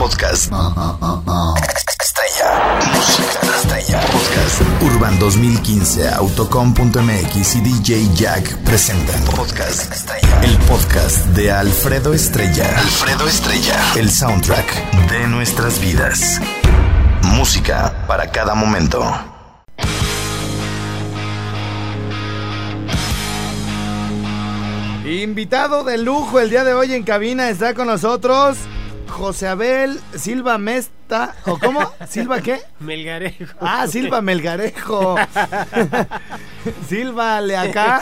Podcast. 0.00 0.50
Estrella. 2.00 2.80
Música 2.94 3.54
estrella. 3.54 4.00
Podcast. 4.06 4.62
Urban 4.80 5.18
2015, 5.18 6.08
Autocom.mx 6.08 7.54
y 7.56 7.60
DJ 7.60 8.08
Jack 8.14 8.56
presentan 8.64 9.22
Podcast 9.24 9.92
Estrella. 9.92 10.40
El 10.42 10.56
podcast 10.60 11.26
de 11.36 11.52
Alfredo 11.52 12.14
Estrella. 12.14 12.78
Alfredo 12.78 13.28
Estrella. 13.28 13.78
El 13.94 14.10
soundtrack 14.10 15.10
de 15.10 15.28
nuestras 15.28 15.78
vidas. 15.78 16.40
Música 17.22 18.06
para 18.06 18.30
cada 18.30 18.54
momento. 18.54 19.04
Invitado 25.04 25.84
de 25.84 25.98
lujo 25.98 26.40
el 26.40 26.48
día 26.48 26.64
de 26.64 26.72
hoy 26.72 26.94
en 26.94 27.02
cabina 27.02 27.50
está 27.50 27.74
con 27.74 27.86
nosotros 27.86 28.56
José 29.10 29.48
Abel 29.48 30.00
Silva 30.16 30.56
Mesta. 30.58 31.34
¿O 31.44 31.58
cómo? 31.58 31.92
¿Silva 32.08 32.40
qué? 32.40 32.60
Melgarejo. 32.78 33.56
Ah, 33.60 33.86
Silva 33.86 34.22
Melgarejo. 34.22 35.16
Silva 36.88 37.40
Leacá. 37.40 38.00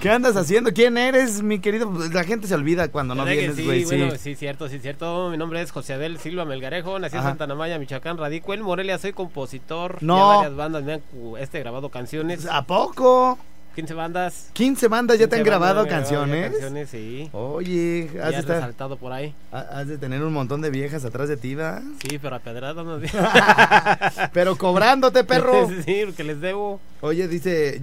¿Qué 0.00 0.10
andas 0.10 0.36
haciendo? 0.36 0.72
¿Quién 0.72 0.98
eres, 0.98 1.42
mi 1.42 1.58
querido? 1.58 1.90
La 2.12 2.24
gente 2.24 2.46
se 2.46 2.54
olvida 2.54 2.88
cuando 2.88 3.14
no 3.14 3.24
¿Verdad 3.24 3.34
que 3.34 3.38
vienes, 3.40 3.56
sí, 3.56 3.64
güey. 3.64 3.84
bueno, 3.84 4.10
sí. 4.12 4.18
sí, 4.18 4.34
cierto, 4.36 4.68
sí, 4.68 4.78
cierto. 4.78 5.30
Mi 5.30 5.36
nombre 5.36 5.62
es 5.62 5.70
José 5.70 5.94
Abel 5.94 6.18
Silva 6.18 6.44
Melgarejo, 6.44 6.98
nací 6.98 7.16
Ajá. 7.16 7.28
en 7.28 7.30
Santa 7.32 7.46
Namaya, 7.46 7.78
Michoacán, 7.78 8.18
radico 8.18 8.52
en 8.54 8.62
Morelia, 8.62 8.98
soy 8.98 9.12
compositor. 9.12 10.02
No. 10.02 10.16
Ya 10.16 10.36
varias 10.36 10.56
bandas 10.56 10.84
me 10.84 10.92
han 10.94 11.02
este, 11.38 11.60
grabado 11.60 11.88
canciones. 11.88 12.46
¿A 12.46 12.62
poco? 12.66 13.38
15 13.80 13.94
bandas. 13.94 14.50
15 14.52 14.88
bandas 14.88 15.18
ya 15.18 15.28
te 15.28 15.36
han 15.36 15.42
15 15.42 15.50
bandas 15.50 15.60
grabado 15.74 15.80
han 15.80 15.88
canciones. 15.88 16.50
canciones, 16.50 16.88
sí. 16.90 17.28
Oye, 17.32 18.08
has 18.22 18.30
Ya 18.30 18.30
de, 18.30 18.36
estar- 18.38 18.56
resaltado 18.56 18.96
por 18.96 19.12
ahí. 19.12 19.34
has 19.52 19.86
de 19.88 19.98
tener 19.98 20.22
un 20.22 20.32
montón 20.32 20.60
de 20.60 20.70
viejas 20.70 21.04
atrás 21.04 21.28
de 21.28 21.36
ti, 21.36 21.54
¿verdad? 21.54 21.82
Sí, 22.08 22.18
pero 22.18 22.36
a 22.36 22.38
pedradas 22.40 22.84
no 22.84 23.00
Pero 24.32 24.56
cobrándote, 24.56 25.24
perro. 25.24 25.68
sí, 25.84 26.02
porque 26.06 26.24
les 26.24 26.40
debo. 26.40 26.80
Oye, 27.00 27.28
dice, 27.28 27.80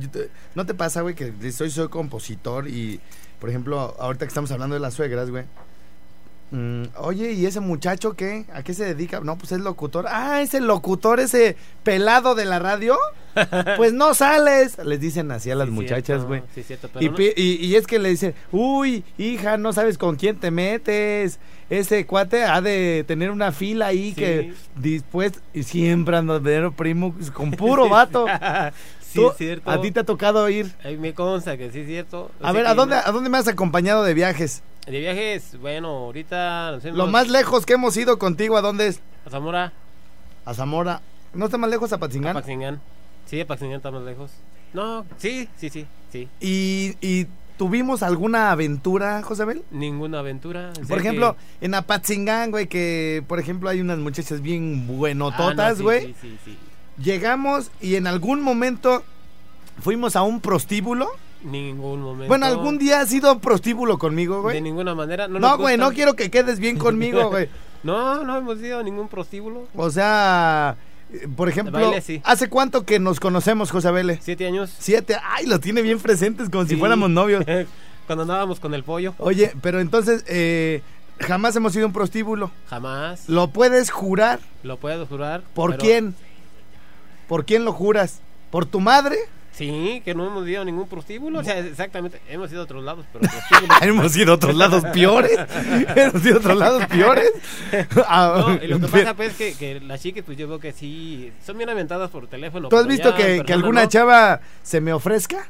¿no 0.56 0.66
te 0.66 0.74
pasa, 0.74 1.02
güey, 1.02 1.16
que 1.16 1.52
soy, 1.52 1.70
soy 1.72 1.88
compositor 1.90 2.68
y, 2.68 3.00
por 3.40 3.50
ejemplo, 3.50 3.96
ahorita 4.00 4.26
que 4.26 4.30
estamos 4.30 4.52
hablando 4.52 4.76
de 4.76 4.80
las 4.80 4.94
suegras, 4.94 5.30
güey? 5.30 5.46
Mm, 6.52 6.84
oye, 6.98 7.32
¿y 7.34 7.46
ese 7.46 7.60
muchacho 7.60 8.14
qué? 8.16 8.46
¿A 8.54 8.64
qué 8.64 8.74
se 8.74 8.86
dedica? 8.86 9.20
No, 9.22 9.38
pues 9.38 9.52
es 9.52 9.60
locutor. 9.60 10.06
Ah, 10.08 10.42
ese 10.42 10.60
locutor, 10.62 11.20
ese 11.20 11.56
pelado 11.84 12.36
de 12.36 12.46
la 12.46 12.60
radio. 12.60 12.98
Pues 13.78 13.94
no 13.94 14.16
sales. 14.16 14.80
Les 14.84 15.00
dicen 15.00 15.30
así 15.32 15.52
a 15.52 15.56
las 15.56 15.68
Sí, 15.68 15.72
muchachas, 15.74 16.24
güey. 16.24 16.42
Sí, 16.56 16.66
Y, 17.00 17.10
no- 17.10 17.16
y- 17.20 17.66
y 17.68 17.76
es 17.76 17.86
que 17.86 18.00
le 18.00 18.10
dicen, 18.10 18.34
uy, 18.52 19.04
hija, 19.20 19.58
no 19.58 19.74
sabes 19.74 20.00
con 20.00 20.16
quién 20.16 20.38
te 20.38 20.50
metes. 20.50 21.40
Ese 21.70 22.08
cuate 22.08 22.46
ha 22.46 22.62
de 22.62 23.04
tener 23.08 23.30
una 23.30 23.52
fila 23.52 23.88
ahí 23.88 24.10
Sí. 24.10 24.16
que 24.16 24.54
después 24.76 25.34
y 25.54 25.62
siempre 25.64 26.18
anda 26.18 26.40
ver 26.40 26.72
primo 26.72 27.14
con 27.34 27.52
puro 27.52 27.88
vato. 27.90 28.26
sí, 29.02 29.24
es 29.24 29.38
cierto. 29.38 29.70
A 29.70 29.82
ti 29.82 29.92
te 29.92 30.00
ha 30.00 30.04
tocado 30.04 30.50
ir. 30.50 30.74
Ahí 30.84 30.98
me 30.98 31.14
consta 31.14 31.58
que 31.58 31.72
sí 31.72 31.82
es 31.82 31.88
cierto. 31.88 32.32
A 32.42 32.48
Así 32.48 32.58
ver, 32.58 32.66
¿a 32.66 32.74
dónde, 32.74 32.96
no- 32.96 33.02
¿a 33.06 33.12
dónde 33.12 33.30
me 33.30 33.38
has 33.38 33.48
acompañado 33.48 34.04
de 34.04 34.16
viajes? 34.16 34.64
De 34.88 35.00
viajes, 35.00 35.60
bueno, 35.60 35.90
ahorita 35.90 36.72
nos 36.72 36.84
Lo 36.86 36.92
fuimos 36.92 37.12
más 37.12 37.28
lejos 37.30 37.66
que 37.66 37.74
hemos 37.74 37.96
ido 37.98 38.18
contigo, 38.18 38.58
¿a 38.58 38.62
dónde 38.62 38.88
es? 38.88 39.02
a 39.26 39.30
Zamora, 39.30 39.74
A 40.46 40.54
Zamora. 40.54 41.02
¿No 41.34 41.46
está 41.46 41.58
más 41.58 41.70
lejos 41.70 41.92
a 41.92 41.96
a 41.96 42.00
Patzingán? 42.00 42.82
Sí, 43.26 43.42
a 43.42 43.46
Paxingán 43.48 43.78
está 43.78 43.92
más 43.92 44.04
lejos. 44.04 44.32
No, 44.74 45.06
sí, 45.18 45.50
sí, 45.58 45.70
sí, 45.70 45.86
sí. 46.12 46.30
¿Y, 46.40 46.96
y 47.06 47.28
tuvimos 47.58 48.02
alguna 48.02 48.52
aventura, 48.52 49.22
Josabel? 49.24 49.64
Ninguna 49.72 50.20
aventura. 50.20 50.72
Por 50.88 51.00
ejemplo, 51.00 51.36
que- 51.60 51.66
en 51.66 51.74
Apatzingán, 51.74 52.52
güey, 52.52 52.68
que 52.68 53.24
por 53.28 53.40
ejemplo 53.40 53.70
hay 53.70 53.82
unas 53.82 53.98
muchachas 54.00 54.42
bien 54.42 54.84
Ah, 54.84 54.86
no, 54.92 54.94
buenototas, 54.94 55.78
sí, 55.78 55.84
güey. 55.84 56.06
Sí, 56.08 56.16
sí, 56.22 56.38
sí. 56.46 56.58
Llegamos 57.04 57.72
y 57.82 57.96
en 57.96 58.08
algún 58.08 58.42
momento 58.42 59.04
fuimos 59.82 60.16
a 60.16 60.22
un 60.24 60.40
prostíbulo. 60.40 61.10
Ningún 61.44 62.02
momento. 62.02 62.28
Bueno, 62.28 62.46
algún 62.46 62.78
día 62.78 63.00
has 63.02 63.14
ido 63.14 63.30
a 63.30 63.34
un 63.34 63.40
prostíbulo 63.40 63.98
conmigo, 63.98 64.36
De 64.38 64.42
güey. 64.42 64.62
ninguna 64.62 64.96
manera. 64.96 65.28
No, 65.28 65.58
güey, 65.58 65.78
no 65.78 65.92
quiero 65.92 66.16
que 66.16 66.32
quedes 66.32 66.60
bien 66.60 66.78
conmigo, 66.78 67.30
güey. 67.30 67.50
No, 67.84 68.24
no 68.24 68.36
hemos 68.36 68.60
ido 68.60 68.80
a 68.80 68.84
ningún 68.84 69.08
prostíbulo. 69.08 69.68
O 69.76 69.92
sea, 69.92 70.76
eh, 71.14 71.28
por 71.38 71.48
ejemplo, 71.48 71.74
baile, 71.80 72.02
sí. 72.02 72.20
¿hace 72.26 72.50
cuánto 72.50 72.86
que 72.86 73.00
nos 73.00 73.20
conocemos, 73.20 73.70
José 73.70 73.88
Abele? 73.90 74.20
Siete 74.22 74.48
años. 74.48 74.74
Siete. 74.80 75.16
Ay, 75.24 75.46
lo 75.46 75.60
tiene 75.60 75.84
bien 75.84 76.00
presentes 76.00 76.50
como 76.50 76.66
si 76.66 76.76
fuéramos 76.76 77.10
novios. 77.12 77.46
Cuando 78.08 78.24
andábamos 78.24 78.60
con 78.60 78.74
el 78.74 78.84
pollo. 78.84 79.14
Oye, 79.20 79.54
pero 79.62 79.80
entonces, 79.80 80.26
eh, 80.28 80.82
jamás 81.20 81.56
hemos 81.56 81.76
ido 81.76 81.84
a 81.86 81.88
un 81.88 81.94
prostíbulo. 81.94 82.50
Jamás. 82.68 83.30
¿Lo 83.30 83.50
puedes 83.50 83.92
jurar? 83.92 84.40
Lo 84.64 84.78
puedo 84.78 85.06
jurar. 85.06 85.44
¿Por 85.54 85.72
pero- 85.72 85.82
quién? 85.84 86.16
¿Por 87.28 87.46
quién 87.46 87.64
lo 87.64 87.74
juras? 87.74 88.22
¿Por 88.50 88.66
tu 88.66 88.80
madre? 88.80 89.18
Sí, 89.58 90.04
que 90.06 90.14
no 90.14 90.26
hemos 90.28 90.48
ido 90.48 90.62
a 90.62 90.66
ningún 90.66 90.88
prostíbulo. 90.88 91.40
O 91.40 91.44
sea, 91.44 91.58
exactamente. 91.58 92.22
Hemos 92.30 92.52
ido 92.52 92.62
a 92.62 92.64
otros 92.66 92.84
lados, 92.84 93.06
pero. 93.12 93.28
Hemos 93.82 94.16
ido 94.16 94.34
a 94.34 94.36
otros 94.36 94.56
lados 94.56 94.84
peores. 94.94 95.32
Hemos 95.96 96.24
ido 96.26 96.36
a 96.36 96.40
otros 96.40 96.58
lados 96.58 96.86
peores. 96.86 97.32
Ah, 98.08 98.44
No, 98.48 98.54
y 98.64 98.68
lo 98.68 98.80
que 98.80 98.88
pasa 98.88 99.16
pues 99.16 99.34
que, 99.36 99.56
que 99.56 99.80
las 99.80 100.00
chicas 100.02 100.24
pues 100.26 100.38
yo 100.38 100.48
veo 100.48 100.60
que 100.60 100.74
sí 100.74 101.32
son 101.44 101.58
bien 101.58 101.70
aventadas 101.70 102.12
por 102.12 102.28
teléfono. 102.28 102.70
¿Tú 102.70 102.78
has 102.78 102.86
visto 102.86 103.10
ya, 103.18 103.44
que, 103.44 103.54
alguna 103.54 103.84
no. 103.84 103.90
chava 103.90 104.42
se 104.62 104.80
me 104.80 104.94
ofrezca? 104.94 105.48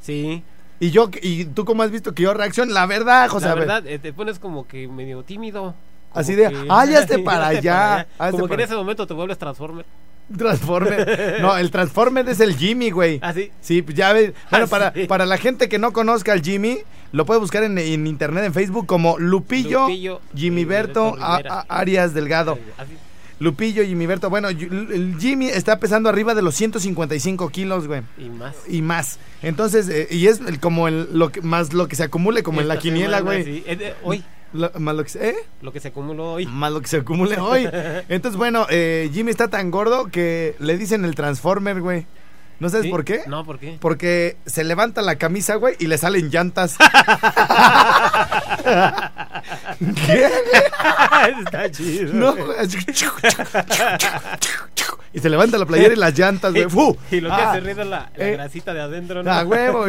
Sí, 0.00 0.42
Y 0.80 0.90
yo, 0.90 1.10
y 1.20 1.44
tú 1.44 1.64
cómo 1.64 1.82
has 1.82 1.90
visto 1.90 2.14
que 2.14 2.22
yo 2.22 2.32
reacciono? 2.32 2.72
La 2.72 2.86
verdad, 2.86 3.28
José 3.28 3.46
la 3.46 3.54
verdad 3.54 3.86
eh, 3.86 3.98
te 3.98 4.12
pones 4.12 4.38
como 4.38 4.66
que 4.66 4.88
medio 4.88 5.22
tímido. 5.22 5.74
Así 6.14 6.34
de, 6.34 6.48
que- 6.48 6.66
"Ay, 6.70 6.94
hazte 6.94 7.18
para 7.24 7.48
allá, 7.48 8.06
hazte 8.18 8.30
Como 8.32 8.44
que 8.44 8.48
para- 8.50 8.62
en 8.62 8.68
ese 8.68 8.76
momento 8.76 9.06
te 9.06 9.12
vuelves 9.12 9.36
Transformer. 9.36 9.84
Transformer. 10.36 11.38
No, 11.40 11.56
el 11.56 11.70
Transformer 11.70 12.28
es 12.28 12.40
el 12.40 12.56
Jimmy, 12.56 12.90
güey. 12.90 13.18
¿Ah, 13.22 13.32
sí? 13.32 13.50
Sí, 13.60 13.84
ya 13.94 14.12
ves. 14.12 14.32
Bueno, 14.50 14.64
Ah, 14.66 14.68
para, 14.68 14.92
sí. 14.92 15.04
para 15.06 15.26
la 15.26 15.38
gente 15.38 15.68
que 15.68 15.78
no 15.78 15.92
conozca 15.92 16.32
al 16.32 16.42
Jimmy, 16.42 16.78
lo 17.12 17.24
puede 17.26 17.40
buscar 17.40 17.62
en, 17.64 17.78
en 17.78 18.06
internet, 18.06 18.44
en 18.44 18.52
Facebook, 18.54 18.86
como 18.86 19.18
Lupillo, 19.18 19.82
Lupillo 19.82 20.20
Jimmy 20.34 20.64
Berto 20.64 21.16
A-. 21.20 21.36
A- 21.48 21.80
Arias 21.80 22.12
Delgado. 22.14 22.58
Así. 22.76 22.92
Lupillo, 23.40 23.84
Jimmy 23.84 24.06
Berto. 24.06 24.30
Bueno, 24.30 24.48
el 24.48 25.14
Jimmy 25.20 25.46
está 25.48 25.78
pesando 25.78 26.08
arriba 26.08 26.34
de 26.34 26.42
los 26.42 26.56
155 26.56 27.48
kilos, 27.50 27.86
güey. 27.86 28.02
Y 28.18 28.28
más. 28.30 28.56
Y 28.68 28.82
más. 28.82 29.18
Entonces, 29.42 29.88
eh, 29.88 30.08
y 30.10 30.26
es 30.26 30.40
el- 30.40 30.58
como 30.58 30.88
el, 30.88 31.08
lo 31.16 31.30
que, 31.30 31.40
más 31.40 31.72
lo 31.72 31.86
que 31.86 31.94
se 31.94 32.02
acumule, 32.02 32.42
como 32.42 32.60
en 32.60 32.66
la 32.68 32.78
quiniela, 32.80 33.18
semana, 33.18 33.42
güey. 33.42 33.44
sí. 33.44 33.64
Hoy, 34.02 34.24
Lo- 34.52 34.70
más 34.78 34.94
lo 34.94 35.02
que 35.04 35.10
se- 35.10 35.28
¿eh? 35.30 35.36
lo 35.60 35.72
que 35.72 35.80
se 35.80 35.88
acumuló 35.88 36.32
hoy. 36.32 36.46
Más 36.46 36.72
lo 36.72 36.80
que 36.80 36.88
se 36.88 36.96
acumule 36.98 37.38
hoy. 37.38 37.68
Entonces, 38.08 38.36
bueno, 38.38 38.66
eh, 38.70 39.10
Jimmy 39.12 39.30
está 39.30 39.48
tan 39.48 39.70
gordo 39.70 40.06
que 40.06 40.54
le 40.58 40.76
dicen 40.78 41.04
el 41.04 41.14
Transformer, 41.14 41.80
güey. 41.80 42.06
¿No 42.60 42.68
sabes 42.70 42.86
¿Sí? 42.86 42.90
por 42.90 43.04
qué? 43.04 43.20
No, 43.28 43.44
¿por 43.44 43.60
qué? 43.60 43.76
Porque 43.80 44.36
se 44.44 44.64
levanta 44.64 45.00
la 45.00 45.14
camisa, 45.14 45.54
güey, 45.54 45.76
y 45.78 45.86
le 45.86 45.96
salen 45.96 46.28
llantas. 46.28 46.76
¿Qué? 50.06 50.28
Está 51.44 51.70
chido. 51.70 52.12
No, 52.14 52.34
y 55.12 55.20
se 55.20 55.28
levanta 55.30 55.56
la 55.58 55.66
playera 55.66 55.94
y 55.94 55.96
las 55.96 56.18
llantas, 56.18 56.52
güey. 56.52 56.66
Y 57.10 57.20
lo 57.20 57.28
que 57.28 57.34
Ah, 57.34 57.52
hace 57.52 57.60
ruido 57.60 57.82
es 57.82 57.88
la, 57.88 58.10
la 58.16 58.28
eh. 58.28 58.32
grasita 58.32 58.74
de 58.74 58.80
adentro, 58.80 59.22
¿no? 59.22 59.30
¡A 59.30 59.44
huevo! 59.44 59.84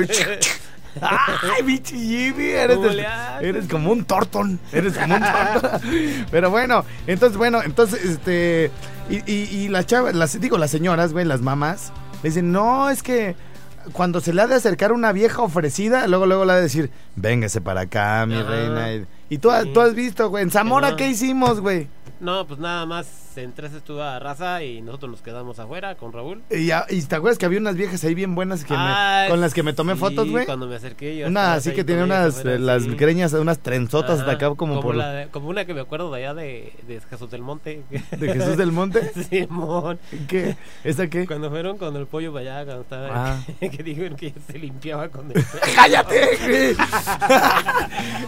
¡Ay, 1.01 1.63
bichi 1.63 1.95
Jimmy! 1.97 2.45
Eres, 2.49 3.67
como 3.67 3.91
un 3.91 4.03
tortón. 4.05 4.59
Eres 4.71 4.97
como 4.97 5.15
un 5.15 5.21
tortón. 5.21 5.81
Pero 6.31 6.49
bueno, 6.49 6.83
entonces, 7.07 7.37
bueno, 7.37 7.61
entonces, 7.63 8.03
este. 8.03 8.71
Y, 9.09 9.17
y, 9.31 9.43
y 9.51 9.67
las 9.69 9.85
chavas, 9.87 10.13
las, 10.15 10.39
digo, 10.39 10.57
las 10.57 10.71
señoras, 10.71 11.13
güey, 11.13 11.25
las 11.25 11.41
mamás, 11.41 11.91
le 12.21 12.29
dicen, 12.29 12.51
no, 12.51 12.89
es 12.89 13.01
que 13.01 13.35
cuando 13.93 14.21
se 14.21 14.33
le 14.33 14.41
ha 14.43 14.47
de 14.47 14.55
acercar 14.55 14.91
una 14.91 15.11
vieja 15.11 15.41
ofrecida, 15.41 16.05
luego, 16.07 16.25
luego 16.27 16.45
le 16.45 16.51
ha 16.53 16.55
de 16.57 16.61
decir, 16.63 16.91
véngase 17.15 17.59
para 17.61 17.81
acá, 17.81 18.25
mi 18.27 18.35
Ajá. 18.35 18.49
reina. 18.49 18.93
Y, 18.93 19.07
y 19.29 19.37
tú, 19.39 19.49
has- 19.49 19.63
Sí. 19.63 19.71
tú 19.73 19.81
has 19.81 19.95
visto, 19.95 20.29
güey, 20.29 20.43
en 20.43 20.51
Zamora. 20.51 20.95
¿qué 20.95 21.07
hicimos, 21.07 21.59
güey? 21.59 21.87
No, 22.19 22.45
pues 22.47 22.59
nada 22.59 22.85
más 22.85 23.07
entre 23.37 23.67
ese 23.67 23.77
estuvo 23.77 24.01
a 24.01 24.19
raza 24.19 24.63
y 24.63 24.81
nosotros 24.81 25.11
nos 25.11 25.21
quedamos 25.21 25.59
afuera 25.59 25.95
con 25.95 26.11
Raúl. 26.11 26.41
Y, 26.49 26.65
ya- 26.65 26.85
y 26.89 27.01
te 27.03 27.15
acuerdas 27.15 27.37
que 27.37 27.45
había 27.45 27.59
unas 27.59 27.75
viejas 27.75 28.03
ahí 28.03 28.13
bien 28.13 28.35
buenas 28.35 28.65
que 28.65 28.73
me- 28.73 28.79
Ah, 28.81 29.25
con 29.29 29.39
las 29.39 29.53
que 29.53 29.63
me 29.63 29.71
tomé 29.73 29.93
sí, 29.93 29.99
fotos, 29.99 30.29
güey. 30.29 30.45
cuando 30.45 30.67
me 30.67 30.75
acerqué 30.75 31.15
yo. 31.17 31.27
Una 31.27 31.53
así 31.53 31.71
que 31.71 31.83
tenía 31.83 32.03
ellas 32.03 32.17
unas, 32.19 32.37
afuera, 32.39 32.55
eh, 32.55 32.59
las 32.59 32.83
sí. 32.83 32.95
greñas, 32.95 33.33
unas 33.33 33.59
trenzotas 33.59 34.25
de 34.25 34.31
acá 34.31 34.53
como, 34.55 34.81
por 34.81 34.95
la 34.95 35.11
de- 35.11 35.27
como 35.29 35.47
una 35.49 35.63
que 35.65 35.73
me 35.73 35.81
acuerdo 35.81 36.11
de 36.11 36.17
allá 36.25 36.33
de, 36.33 36.73
de 36.87 36.99
Jesús 37.09 37.29
del 37.31 37.41
Monte. 37.41 37.83
de 37.89 38.33
Jesús 38.33 38.57
del 38.57 38.71
Monte. 38.71 39.11
Simón. 39.29 39.99
¿Qué? 40.27 40.57
¿Esa 40.83 41.07
qué? 41.07 41.25
Cuando 41.25 41.49
fueron 41.49 41.77
con 41.77 41.95
el 41.95 42.07
pollo 42.07 42.33
para 42.33 42.57
allá, 42.57 42.65
cuando 42.65 42.81
estaba. 42.83 43.09
Ah. 43.13 43.39
que 43.59 43.83
dijeron 43.83 44.17
que 44.17 44.33
se 44.51 44.57
limpiaba 44.59 45.07
con 45.09 45.31
el. 45.31 45.43
¡Cállate! 45.75 46.75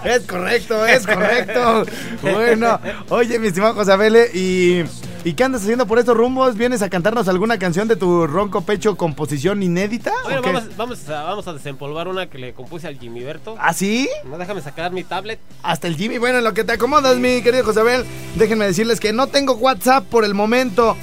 es 0.05 0.25
correcto, 0.27 0.85
es 0.85 1.05
correcto. 1.05 1.83
Bueno, 2.21 2.79
oye, 3.09 3.39
mi 3.39 3.47
estimado 3.47 3.70
José 3.73 3.91
Abele, 3.91 4.29
y 4.33 4.83
¿Y 5.23 5.33
qué 5.33 5.43
andas 5.43 5.61
haciendo 5.61 5.85
por 5.85 5.99
estos 5.99 6.17
rumbos? 6.17 6.55
¿Vienes 6.55 6.81
a 6.81 6.89
cantarnos 6.89 7.27
alguna 7.27 7.59
canción 7.59 7.87
de 7.87 7.95
tu 7.95 8.25
ronco 8.25 8.61
pecho 8.61 8.97
composición 8.97 9.61
inédita? 9.61 10.11
Bueno, 10.23 10.41
vamos, 10.41 10.75
vamos, 10.75 11.09
a, 11.09 11.23
vamos 11.23 11.47
a 11.47 11.53
desempolvar 11.53 12.07
una 12.07 12.27
que 12.27 12.39
le 12.39 12.53
compuse 12.53 12.87
al 12.87 12.97
Jimmy 12.97 13.23
Berto. 13.23 13.55
¿Ah, 13.59 13.71
sí? 13.71 14.09
No, 14.25 14.39
déjame 14.39 14.61
sacar 14.61 14.91
mi 14.91 15.03
tablet. 15.03 15.39
Hasta 15.61 15.87
el 15.87 15.95
Jimmy. 15.95 16.17
Bueno, 16.17 16.39
en 16.39 16.43
lo 16.43 16.55
que 16.55 16.63
te 16.63 16.71
acomodas, 16.71 17.17
mi 17.17 17.43
querido 17.43 17.63
Josabel, 17.63 18.03
déjenme 18.35 18.65
decirles 18.65 18.99
que 18.99 19.13
no 19.13 19.27
tengo 19.27 19.53
WhatsApp 19.53 20.05
por 20.07 20.25
el 20.25 20.33
momento. 20.33 20.97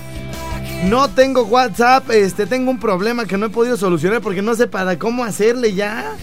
No 0.86 1.08
tengo 1.10 1.42
WhatsApp, 1.44 2.10
este, 2.10 2.46
tengo 2.46 2.72
un 2.72 2.80
problema 2.80 3.24
que 3.24 3.38
no 3.38 3.46
he 3.46 3.50
podido 3.50 3.76
solucionar 3.76 4.20
porque 4.20 4.42
no 4.42 4.56
sé 4.56 4.66
para 4.66 4.98
cómo 4.98 5.22
hacerle 5.22 5.74
ya. 5.74 6.16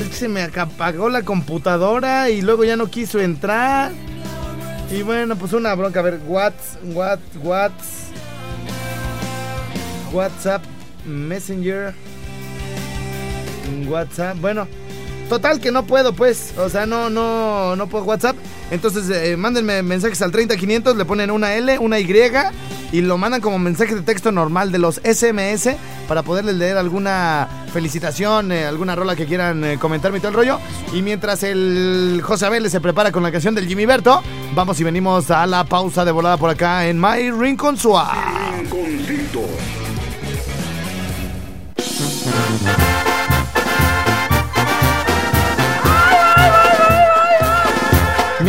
Es 0.00 0.08
que 0.08 0.14
se 0.14 0.28
me 0.28 0.42
apagó 0.42 1.08
la 1.08 1.22
computadora 1.22 2.30
y 2.30 2.42
luego 2.42 2.64
ya 2.64 2.76
no 2.76 2.88
quiso 2.88 3.20
entrar. 3.20 3.92
Y 4.90 5.02
bueno, 5.02 5.36
pues 5.36 5.52
una 5.52 5.74
bronca. 5.74 6.00
A 6.00 6.02
ver, 6.02 6.20
what's, 6.26 6.78
what, 6.84 7.18
what's, 7.42 8.10
WhatsApp, 10.12 10.62
Messenger, 11.04 11.94
WhatsApp. 13.86 14.38
Bueno, 14.40 14.68
total 15.28 15.60
que 15.60 15.72
no 15.72 15.84
puedo, 15.86 16.12
pues. 16.12 16.54
O 16.58 16.68
sea, 16.68 16.86
no, 16.86 17.10
no, 17.10 17.76
no 17.76 17.88
puedo 17.88 18.04
WhatsApp. 18.04 18.36
Entonces, 18.70 19.10
eh, 19.10 19.36
mándenme 19.36 19.82
mensajes 19.82 20.22
al 20.22 20.30
30500, 20.30 20.96
le 20.96 21.04
ponen 21.04 21.30
una 21.30 21.54
L, 21.54 21.78
una 21.78 21.98
Y 21.98 22.06
y 22.94 23.00
lo 23.00 23.18
mandan 23.18 23.40
como 23.40 23.58
mensaje 23.58 23.92
de 23.92 24.02
texto 24.02 24.30
normal 24.30 24.70
de 24.70 24.78
los 24.78 25.00
SMS 25.02 25.70
para 26.06 26.22
poderles 26.22 26.54
leer 26.54 26.76
alguna 26.76 27.48
felicitación, 27.72 28.52
eh, 28.52 28.66
alguna 28.66 28.94
rola 28.94 29.16
que 29.16 29.26
quieran 29.26 29.64
eh, 29.64 29.78
comentarme 29.80 30.18
y 30.18 30.20
todo 30.20 30.28
el 30.28 30.36
rollo. 30.36 30.60
Y 30.92 31.02
mientras 31.02 31.42
el 31.42 32.20
José 32.22 32.46
Abel 32.46 32.70
se 32.70 32.80
prepara 32.80 33.10
con 33.10 33.24
la 33.24 33.32
canción 33.32 33.52
del 33.56 33.66
Jimmy 33.66 33.84
Berto, 33.84 34.22
vamos 34.54 34.78
y 34.78 34.84
venimos 34.84 35.32
a 35.32 35.44
la 35.44 35.64
pausa 35.64 36.04
de 36.04 36.12
volada 36.12 36.36
por 36.36 36.50
acá 36.50 36.86
en 36.86 37.00
My 37.00 37.32
Rincon 37.32 37.76
Suave. 37.76 38.12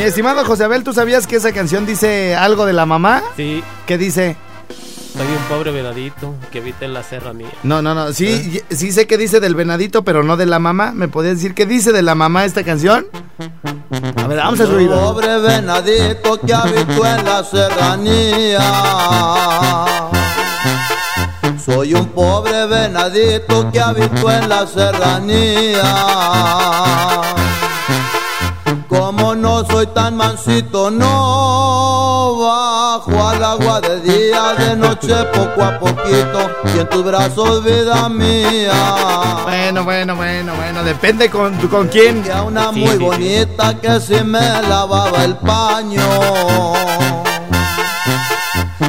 Estimado 0.07 0.44
José 0.46 0.63
Abel, 0.66 0.84
¿tú 0.84 0.94
sabías 0.94 1.28
que 1.28 1.36
esa 1.38 1.52
canción 1.52 1.86
dice 1.86 2.36
algo 2.36 2.66
de 2.66 2.74
la 2.74 2.86
mamá? 2.86 3.24
Sí, 3.36 3.63
¿Qué 3.86 3.98
dice? 3.98 4.38
soy 5.18 5.28
un 5.28 5.44
pobre 5.48 5.72
venadito 5.72 6.36
que 6.52 6.60
habita 6.60 6.84
en 6.84 6.94
la 6.94 7.02
serranía. 7.02 7.48
No, 7.63 7.81
no, 7.81 7.96
no. 7.96 8.12
Sí, 8.12 8.62
y- 8.69 8.75
sí 8.75 8.92
sé 8.92 9.07
que 9.07 9.18
dice 9.18 9.40
del 9.40 9.56
venadito, 9.56 10.04
pero 10.04 10.24
no 10.24 10.36
de 10.36 10.46
la 10.46 10.60
mamá. 10.60 10.92
¿Me 10.94 11.07
podías 11.07 11.36
decir 11.36 11.54
qué 11.54 11.66
dice 11.66 11.94
de 11.94 12.02
la 12.02 12.16
mamá 12.16 12.44
esta 12.44 12.63
canción? 12.66 13.07
A 14.18 14.28
ver, 14.28 14.38
vamos 14.40 14.60
a 14.60 14.66
subir. 14.66 14.90
Pobre 14.90 15.38
venadito 15.40 16.38
que 16.42 16.54
habitó 16.54 17.06
en 17.06 17.24
la 17.24 17.44
serranía. 17.46 18.60
Soy 21.66 21.94
un 21.94 22.07
pobre 22.10 22.66
venadito 22.66 23.72
que 23.72 23.80
habitó 23.80 24.30
en 24.31 24.50
la 24.50 24.68
serranía. 24.68 25.81
No 29.56 29.66
soy 29.68 29.88
tan 29.88 30.18
mansito, 30.18 30.92
no 30.92 32.36
bajo 32.42 33.25
al 33.25 33.42
agua 33.42 33.80
de 33.80 34.02
día, 34.02 34.54
de 34.60 34.75
noche 34.75 35.16
poco 35.34 35.63
a 35.63 35.80
poquito, 35.80 36.52
y 36.75 36.80
en 36.80 36.90
tus 36.90 37.06
brazos 37.06 37.63
vida 37.63 38.10
mía. 38.10 38.74
Bueno, 39.44 39.86
bueno, 39.86 40.13
bueno, 40.18 40.54
bueno. 40.57 40.84
Depende 40.84 41.30
con, 41.30 41.56
con 41.69 41.88
quién. 41.88 42.22
Que 42.22 42.34
a 42.34 42.42
una 42.44 42.74
Sí, 42.74 42.80
muy 42.81 42.90
sí, 42.90 42.98
sí. 42.98 43.04
bonita 43.06 43.80
que 43.80 44.02
si 44.02 44.22
me 44.25 44.62
lavaba 44.63 45.24
el 45.24 45.38
paño. 45.38 46.04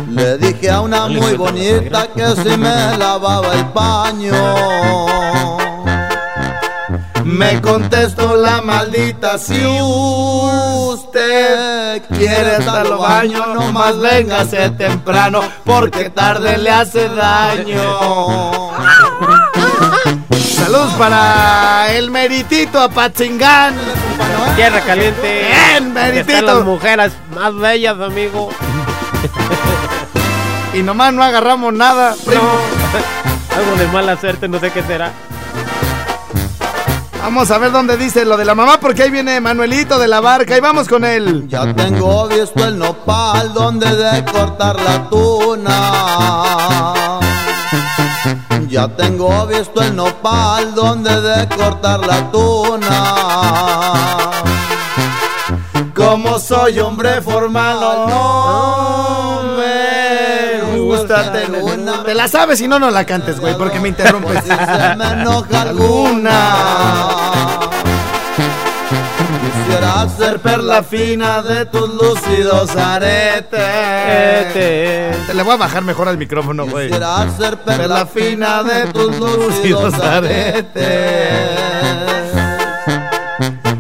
Le 0.09 0.37
dije 0.39 0.69
a 0.69 0.81
una 0.81 1.07
muy 1.07 1.35
bonita 1.37 2.09
que 2.09 2.27
si 2.43 2.57
me 2.57 2.99
lavaba 2.99 3.55
el 3.55 3.67
paño. 3.67 4.35
Me 7.37 7.61
contestó 7.61 8.35
la 8.35 8.63
maldita 8.63 9.37
si 9.37 9.63
usted 10.87 12.03
quiere 12.09 12.57
estar 12.57 12.87
al 12.87 12.97
baño, 12.97 13.55
no 13.55 13.73
más 13.73 13.99
véngase 13.99 14.71
temprano, 14.71 15.43
porque 15.63 16.09
tarde 16.09 16.57
le 16.57 16.71
hace 16.71 17.11
daño. 17.11 18.71
Saludos 20.31 20.95
para 20.95 21.93
el 21.93 22.11
meritito 22.11 22.81
Apatzingán. 22.81 23.75
Tierra 24.57 24.81
caliente. 24.81 25.47
Bien, 25.51 25.93
meritito. 25.93 26.41
Las 26.41 26.65
mujeres 26.65 27.13
más 27.35 27.55
bellas, 27.55 28.01
amigo. 28.01 28.49
Y 30.73 30.83
nomás 30.83 31.13
no 31.13 31.23
agarramos 31.23 31.75
nada, 31.75 32.17
primo. 32.25 32.43
No. 32.45 33.57
Algo 33.57 33.77
de 33.77 33.87
mala 33.89 34.19
suerte, 34.19 34.49
no 34.49 34.59
sé 34.59 34.71
qué 34.71 34.83
será. 34.83 35.13
Vamos 37.27 37.51
a 37.51 37.59
ver 37.59 37.73
dónde 37.73 37.97
dice 37.97 38.25
lo 38.25 38.37
de 38.37 38.45
la 38.45 38.55
mamá, 38.55 38.79
porque 38.79 39.03
ahí 39.03 39.11
viene 39.11 39.41
Manuelito 39.41 39.99
de 39.99 40.07
la 40.07 40.21
barca 40.21 40.57
y 40.57 40.61
vamos 40.61 40.87
con 40.87 41.05
él. 41.05 41.49
Ya 41.49 41.75
tengo 41.75 42.29
visto 42.29 42.65
el 42.65 42.79
nopal 42.79 43.53
donde 43.53 43.97
de 43.97 44.25
cortar 44.25 44.81
la 44.81 45.11
tuna. 45.11 45.83
Ya 48.69 48.87
tengo 48.87 49.45
visto 49.49 49.83
el 49.83 49.97
nopal 49.97 50.73
donde 50.73 51.21
de 51.21 51.49
cortar 51.49 52.07
la 52.07 52.31
tuna. 52.31 53.03
Como 55.97 56.39
soy 56.39 56.79
hombre 56.79 57.21
formal, 57.23 57.81
no 58.07 59.36
gusta. 60.87 61.33
Te 62.05 62.15
la 62.15 62.29
sabes 62.29 62.61
y 62.61 62.69
no, 62.69 62.79
no 62.79 62.91
la 62.91 63.05
cantes, 63.05 63.41
güey, 63.41 63.57
porque 63.57 63.81
me 63.81 63.89
interrumpes. 63.89 64.45
Si 64.45 64.49
se 64.51 64.97
me 64.97 65.13
enoja 65.13 65.63
alguna. 65.63 66.57
Quisiera 69.67 70.09
ser 70.09 70.39
Perla 70.41 70.83
fina 70.83 71.43
de 71.43 71.67
tus 71.67 71.89
lúcidos 71.95 72.75
aretes. 72.77 73.61
Este. 73.61 75.11
Te 75.27 75.35
le 75.35 75.43
voy 75.43 75.55
a 75.55 75.57
bajar 75.57 75.83
mejor 75.83 76.09
al 76.09 76.17
micrófono, 76.19 76.67
güey. 76.67 76.87
Quisiera 76.87 77.29
ser 77.37 77.59
perla 77.59 78.07
Perla 78.07 78.07
fina 78.07 78.63
de 78.63 78.87
tus 78.93 79.19
lúcidos 79.19 79.95
aretes. 79.95 80.87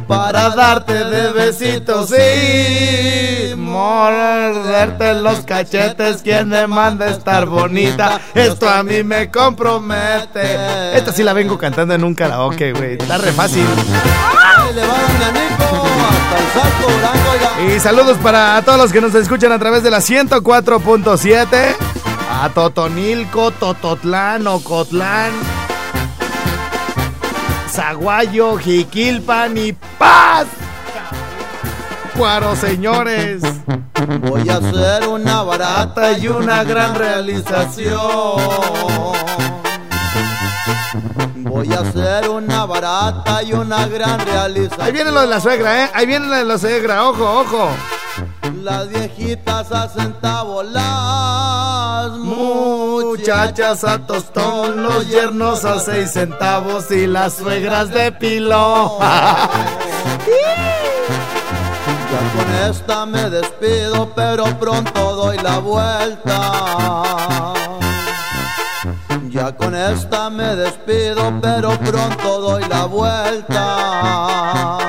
Para 0.06 0.50
darte 0.50 1.04
de 1.04 1.32
besitos 1.32 2.10
y 2.12 3.54
morderte 3.56 5.14
los 5.14 5.40
cachetes. 5.40 6.22
Quien 6.22 6.48
me 6.48 6.66
manda 6.66 7.08
estar 7.08 7.46
bonita, 7.46 8.20
esto 8.34 8.68
a 8.68 8.82
mí 8.82 9.02
me 9.02 9.30
compromete. 9.30 10.96
Esta 10.96 11.12
sí 11.12 11.22
la 11.22 11.32
vengo 11.32 11.58
cantando 11.58 11.94
en 11.94 12.04
un 12.04 12.14
karaoke, 12.14 12.72
güey. 12.72 12.94
Está 12.94 13.18
re 13.18 13.32
fácil. 13.32 13.66
Y 17.66 17.80
saludos 17.80 18.16
para 18.18 18.62
todos 18.62 18.78
los 18.78 18.92
que 18.92 19.00
nos 19.00 19.14
escuchan 19.14 19.50
a 19.50 19.58
través 19.58 19.82
de 19.82 19.90
la 19.90 19.98
104.7. 19.98 21.74
A 22.30 22.50
Totonilco, 22.50 23.50
Tototlán, 23.52 24.46
Ocotlán, 24.46 25.32
Zaguayo, 27.76 28.56
Jiquilpan 28.56 29.58
y 29.58 29.74
Paz. 29.74 30.46
Cuaro, 32.16 32.56
señores. 32.56 33.42
Voy 34.22 34.48
a 34.48 34.56
hacer 34.56 35.06
una 35.06 35.42
barata 35.42 36.16
y 36.18 36.26
una 36.28 36.64
gran 36.64 36.94
realización. 36.94 38.00
Voy 41.34 41.70
a 41.74 41.80
hacer 41.80 42.30
una 42.30 42.64
barata 42.64 43.42
y 43.42 43.52
una 43.52 43.86
gran 43.86 44.20
realización. 44.20 44.80
Ahí 44.80 44.92
viene 44.92 45.10
lo 45.10 45.20
de 45.20 45.26
la 45.26 45.38
suegra, 45.38 45.84
¿eh? 45.84 45.90
Ahí 45.92 46.06
viene 46.06 46.28
lo 46.28 46.34
de 46.34 46.44
la 46.46 46.56
suegra, 46.56 47.06
ojo, 47.06 47.40
ojo. 47.40 47.68
Las 48.66 48.88
viejitas 48.88 49.70
a 49.70 49.88
centavo, 49.88 50.64
las 50.64 52.10
Muchachas 52.18 53.84
a 53.84 54.04
tostón, 54.04 54.82
los 54.82 55.08
yernos 55.08 55.64
a 55.64 55.78
seis 55.78 56.10
centavos 56.10 56.90
y 56.90 57.06
las 57.06 57.34
suegras 57.34 57.90
de 57.90 58.10
pilón. 58.10 58.90
Ya 62.10 62.22
con 62.34 62.48
esta 62.70 63.06
me 63.06 63.30
despido, 63.30 64.12
pero 64.16 64.46
pronto 64.58 65.14
doy 65.14 65.38
la 65.38 65.58
vuelta. 65.58 67.54
Ya 69.30 69.54
con 69.54 69.76
esta 69.76 70.28
me 70.28 70.56
despido, 70.56 71.38
pero 71.40 71.78
pronto 71.78 72.40
doy 72.40 72.64
la 72.68 72.86
vuelta. 72.86 74.85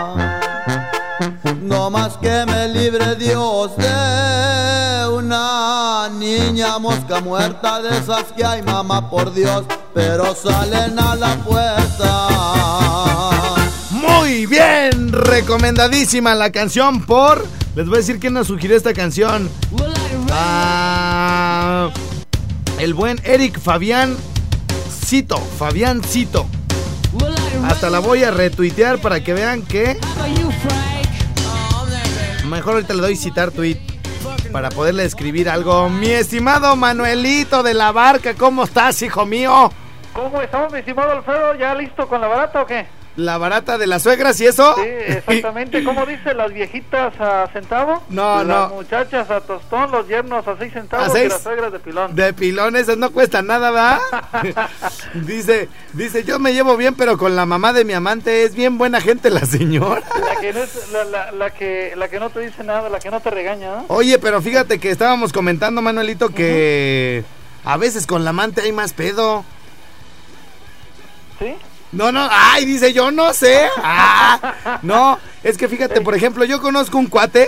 Libre 2.90 3.16
Dios 3.16 3.76
de 3.76 5.10
una 5.14 6.08
niña 6.08 6.80
mosca 6.80 7.20
muerta 7.20 7.82
de 7.82 7.90
esas 7.90 8.24
que 8.32 8.46
hay 8.46 8.62
mamá 8.62 9.10
por 9.10 9.34
Dios, 9.34 9.66
pero 9.94 10.34
salen 10.34 10.98
a 10.98 11.14
la 11.16 11.36
puerta. 11.44 12.30
Muy 13.90 14.46
bien, 14.46 15.12
recomendadísima 15.12 16.34
la 16.34 16.50
canción 16.54 17.06
por... 17.06 17.46
Les 17.76 17.88
voy 17.88 17.96
a 17.96 17.98
decir 17.98 18.22
quién 18.22 18.32
nos 18.32 18.48
sugirió 18.48 18.78
esta 18.78 18.94
canción. 18.94 19.50
Ah, 20.32 21.90
el 22.80 22.94
buen 22.94 23.20
Eric 23.26 23.60
Fabián 23.60 24.16
Cito, 25.06 25.38
Fabián 25.60 26.02
Cito. 26.06 26.48
Hasta 27.68 27.90
la 27.90 28.00
voy 28.00 28.24
a 28.24 28.32
retuitear 28.32 29.00
para 29.00 29.22
que 29.22 29.34
vean 29.34 29.62
que 29.64 30.00
mejor 32.48 32.76
ahorita 32.76 32.94
le 32.94 33.02
doy 33.02 33.16
citar 33.16 33.52
tweet 33.52 33.78
para 34.52 34.70
poderle 34.70 35.04
escribir 35.04 35.50
algo. 35.50 35.90
Mi 35.90 36.10
estimado 36.10 36.76
Manuelito 36.76 37.64
de 37.64 37.74
la 37.74 37.92
Barca, 37.92 38.34
¿cómo 38.34 38.64
estás, 38.64 39.02
hijo 39.02 39.26
mío? 39.26 39.72
¿Cómo 40.14 40.42
estamos, 40.42 40.72
mi 40.72 40.80
estimado 40.80 41.12
Alfredo? 41.12 41.56
¿Ya 41.56 41.76
listo 41.76 42.08
con 42.08 42.22
la 42.22 42.28
barata 42.28 42.62
o 42.62 42.66
qué? 42.66 42.88
La 43.18 43.40
barata 43.40 43.80
de 43.80 43.88
las 43.88 44.04
suegras 44.04 44.40
y 44.42 44.46
eso. 44.46 44.76
Sí, 44.76 44.82
exactamente. 44.84 45.84
¿Cómo 45.84 46.06
dice? 46.06 46.36
¿Las 46.36 46.54
viejitas 46.54 47.20
a 47.20 47.48
centavo? 47.52 48.04
No, 48.10 48.44
Las 48.44 48.70
no. 48.70 48.76
muchachas 48.76 49.30
a 49.32 49.42
tostón, 49.42 49.92
los 49.92 50.08
yernos 50.08 50.48
a 50.48 50.56
seis 50.56 50.72
centavos 50.72 51.08
¿A 51.08 51.12
seis? 51.12 51.26
y 51.26 51.30
las 51.30 51.42
suegras 51.42 51.72
de 51.72 51.80
pilón. 51.80 52.16
De 52.16 52.32
pilones, 52.34 52.96
no 52.96 53.12
cuesta 53.12 53.42
nada, 53.42 53.72
¿verdad? 53.72 54.70
dice, 55.16 55.68
dice, 55.94 56.24
yo 56.26 56.38
me 56.38 56.54
llevo 56.54 56.78
bien, 56.78 56.94
pero 56.94 57.18
con 57.18 57.36
la 57.36 57.48
mamá 57.48 57.74
de 57.74 57.86
mi 57.86 57.94
amante 57.94 58.44
es 58.44 58.54
bien 58.54 58.78
buena 58.78 59.02
gente 59.02 59.32
la 59.32 59.46
señora. 59.48 60.04
La 60.24 60.40
que, 60.40 60.54
no 60.54 60.60
es, 60.62 60.92
la, 60.92 61.04
la, 61.04 61.32
la 61.32 61.50
que, 61.50 61.94
la 61.98 62.08
que 62.10 62.20
no 62.20 62.30
te 62.30 62.40
dice 62.42 62.64
nada, 62.64 62.88
la 62.88 63.00
que 63.00 63.10
no 63.10 63.20
te 63.20 63.32
regaña, 63.32 63.78
¿no? 63.78 63.86
Oye, 63.88 64.20
pero 64.20 64.44
fíjate 64.44 64.78
que 64.80 64.92
estábamos 64.92 65.34
comentando, 65.34 65.82
Manuelito, 65.82 66.30
que 66.30 67.24
a 67.66 67.78
veces 67.78 68.06
con 68.06 68.24
la 68.24 68.30
amante 68.30 68.62
hay 68.62 68.72
más 68.74 68.94
pedo. 68.94 69.44
¿Sí? 71.40 71.56
No, 71.92 72.12
no, 72.12 72.28
ay, 72.30 72.66
dice 72.66 72.92
yo 72.94 73.12
no 73.12 73.34
sé. 73.34 73.68
Ah, 73.78 74.80
no, 74.82 75.18
es 75.44 75.58
que 75.58 75.68
fíjate, 75.70 76.02
por 76.02 76.16
ejemplo, 76.16 76.44
yo 76.44 76.62
conozco 76.62 76.98
un 76.98 77.08
cuate, 77.08 77.48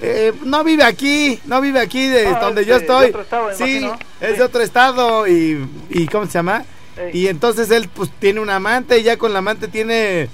eh, 0.00 0.32
no 0.44 0.64
vive 0.64 0.82
aquí, 0.84 1.38
no 1.44 1.60
vive 1.60 1.78
aquí 1.80 2.06
de 2.08 2.26
Ah, 2.26 2.38
donde 2.40 2.62
es 2.62 2.66
yo 2.66 2.74
de- 2.74 2.80
estoy. 2.80 3.02
de 3.04 3.10
otro 3.10 3.22
estado, 3.22 3.46
me 3.48 3.54
sí, 3.54 3.76
imagino. 3.78 3.98
es 4.20 4.30
Sí. 4.32 4.36
de 4.38 4.42
otro 4.42 4.60
estado 4.62 5.28
y, 5.28 5.68
y 5.90 6.06
¿cómo 6.08 6.26
se 6.26 6.32
llama? 6.32 6.64
Y 7.12 7.28
entonces 7.28 7.70
él 7.70 7.88
pues 7.88 8.10
tiene 8.18 8.40
un 8.40 8.50
amante 8.50 8.98
y 8.98 9.02
ya 9.04 9.16
con 9.16 9.32
la 9.32 9.38
amante 9.38 9.68
tiene, 9.68 10.28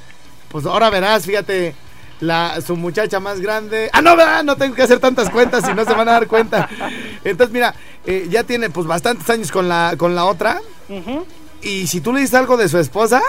pues 0.49 0.65
ahora 0.67 0.91
verás, 0.91 1.25
fíjate, 1.25 1.75
la, 2.21 2.61
su 2.63 2.77
muchacha 2.77 3.21
más 3.21 3.41
grande. 3.41 3.91
Ah, 3.93 4.03
no, 4.03 4.17
¿verdad? 4.17 4.43
no 4.43 4.57
tengo 4.57 4.75
que 4.75 4.83
hacer 4.83 4.99
tantas 4.99 5.31
cuentas 5.31 5.65
si 5.65 5.73
no 5.75 5.85
se 5.85 5.93
van 5.95 6.09
a 6.09 6.13
dar 6.13 6.27
cuenta. 6.27 6.69
Entonces 7.25 7.53
mira, 7.53 7.75
eh, 8.07 8.27
ya 8.29 8.43
tiene 8.43 8.71
pues 8.71 8.87
bastantes 8.87 9.29
años 9.31 9.53
con 9.53 9.69
la, 9.69 9.95
con 9.97 10.15
la 10.17 10.25
otra. 10.25 10.61
Ujú. 10.89 11.27
Y 11.63 11.87
si 11.87 12.01
tú 12.01 12.13
le 12.13 12.21
dices 12.21 12.35
algo 12.35 12.57
de 12.57 12.69
su 12.69 12.79
esposa, 12.79 13.21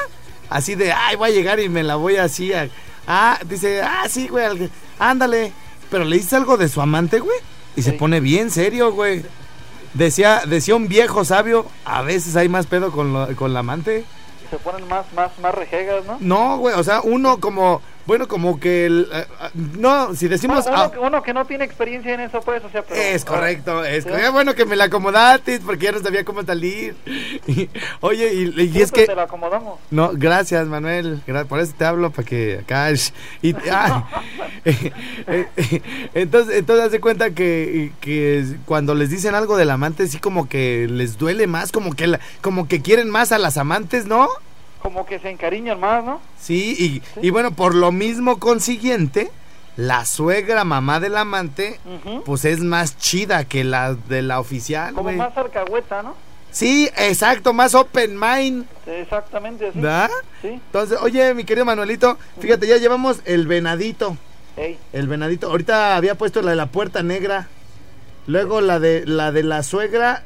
así 0.50 0.76
de, 0.76 0.92
ay, 0.94 1.16
voy 1.16 1.30
a 1.30 1.34
llegar 1.34 1.60
y 1.60 1.70
me 1.70 1.84
la 1.84 1.96
voy 1.96 2.18
así 2.18 2.54
a... 2.54 2.70
Ah, 3.08 3.40
dice, 3.46 3.82
ah, 3.82 4.06
sí, 4.08 4.28
güey, 4.28 4.46
al- 4.46 4.70
ándale. 5.00 5.52
Pero 5.90 6.04
le 6.06 6.18
dices 6.18 6.34
algo 6.34 6.58
de 6.58 6.70
su 6.70 6.80
amante, 6.82 7.20
güey, 7.20 7.38
y 7.76 7.82
se 7.82 7.94
pone 7.94 8.20
bien 8.20 8.52
serio, 8.52 8.92
güey. 8.94 9.24
Decía, 9.96 10.44
decía 10.46 10.76
un 10.76 10.88
viejo 10.88 11.26
sabio, 11.26 11.66
a 11.86 12.04
veces 12.04 12.36
hay 12.36 12.48
más 12.48 12.68
pedo 12.68 12.92
con, 12.92 13.12
lo- 13.12 13.36
con 13.36 13.54
la 13.54 13.62
amante. 13.62 14.06
Se 14.52 14.58
ponen 14.58 14.88
más, 14.88 15.12
más, 15.14 15.32
más 15.40 15.56
rejegas, 15.56 16.06
¿no? 16.06 16.18
No, 16.20 16.58
güey, 16.60 16.76
o 16.76 16.84
sea, 16.84 17.02
uno 17.02 17.40
como, 17.40 17.82
bueno, 18.10 18.28
como 18.28 18.60
que, 18.60 18.88
el, 18.88 19.08
eh, 19.14 19.26
ah, 19.40 19.52
no, 19.78 20.16
si 20.16 20.28
decimos... 20.28 20.66
uno, 20.68 20.76
ah, 20.76 20.92
que- 20.92 20.98
uno 20.98 21.22
que 21.22 21.32
no 21.32 21.46
tiene 21.46 21.64
experiencia 21.64 22.12
en 22.16 22.22
eso, 22.22 22.42
pues, 22.42 22.64
o 22.64 22.70
sea, 22.72 22.82
pero... 22.82 23.00
es 23.00 23.24
correcto, 23.24 23.86
es 23.86 24.04
¿Sí? 24.04 24.10
correcto. 24.10 24.32
bueno 24.34 24.56
que 24.56 24.66
me 24.66 24.76
la 24.76 24.86
acomodaste 24.86 25.60
porque 25.60 25.86
ya 25.86 25.92
no 25.92 26.00
sabía 26.00 26.26
cómo 26.26 26.42
salir. 26.44 26.96
Oye, 28.02 28.34
y, 28.34 28.40
y 28.42 28.48
es 28.48 28.74
Nosotros 28.74 28.92
que... 28.94 29.06
Te 29.06 29.16
la 29.16 29.24
acomodamos. 29.24 29.80
No, 29.92 30.10
gracias 30.14 30.66
Manuel, 30.68 31.22
por 31.48 31.60
eso 31.60 31.74
te 31.78 31.86
hablo 31.86 32.10
para 32.10 32.28
que 32.28 32.60
acá 32.64 32.90
y 33.42 33.56
ah, 33.72 34.08
eh, 34.66 34.92
eh, 35.28 35.82
entonces 36.16 36.56
entonces 36.58 36.88
hace 36.88 37.00
cuenta 37.00 37.30
que, 37.32 37.92
que 38.02 38.44
cuando 38.66 38.96
les 38.96 39.12
dicen 39.12 39.36
algo 39.36 39.56
del 39.56 39.70
amante 39.70 40.08
sí 40.08 40.18
como 40.20 40.50
que 40.50 40.88
les 40.90 41.18
duele 41.20 41.46
más, 41.46 41.72
como 41.72 41.94
que 41.94 42.08
la- 42.08 42.20
como 42.42 42.68
que 42.68 42.82
quieren 42.82 43.10
más 43.12 43.32
a 43.32 43.38
las 43.38 43.58
amantes, 43.58 44.06
¿no? 44.08 44.28
Como 44.90 45.06
que 45.06 45.20
se 45.20 45.30
encariñan 45.30 45.80
más, 45.80 46.04
¿no? 46.04 46.20
Sí, 46.42 47.04
y, 47.16 47.28
y 47.28 47.30
bueno, 47.30 47.52
por 47.52 47.76
lo 47.76 47.92
mismo 47.92 48.40
consiguiente, 48.40 49.30
la 49.78 50.04
suegra 50.04 50.64
mamá 50.64 51.00
del 51.00 51.16
amante 51.16 51.80
pues 52.26 52.44
es 52.44 52.60
más 52.62 52.98
chida 52.98 53.46
que 53.46 53.64
la 53.64 53.94
de 53.94 54.24
la 54.24 54.40
oficial, 54.40 54.96
Como 54.96 55.12
más 55.12 55.38
alcahueta, 55.38 56.02
¿no? 56.02 56.16
Sí, 56.50 56.90
exacto, 56.98 57.54
más 57.54 57.76
open 57.76 58.20
mind, 58.20 58.66
Sí, 58.84 58.90
Exactamente 58.92 59.68
así. 59.68 59.80
¿verdad? 59.80 60.10
Sí. 60.42 60.48
Entonces, 60.48 60.98
oye, 61.04 61.36
mi 61.36 61.44
querido 61.44 61.66
Manuelito, 61.66 62.18
fíjate, 62.40 62.66
ya 62.66 62.78
llevamos 62.78 63.22
el 63.26 63.46
venadito. 63.46 64.18
Ey. 64.58 64.76
El 64.92 65.08
venadito. 65.08 65.52
Ahorita 65.52 65.98
había 65.98 66.16
puesto 66.16 66.42
la 66.42 66.50
de 66.50 66.58
la 66.58 66.66
puerta 66.66 67.04
negra. 67.04 67.48
Luego 68.26 68.60
la 68.60 68.80
de 68.80 69.06
la 69.06 69.32
de 69.32 69.44
la 69.44 69.62
suegra. 69.62 70.24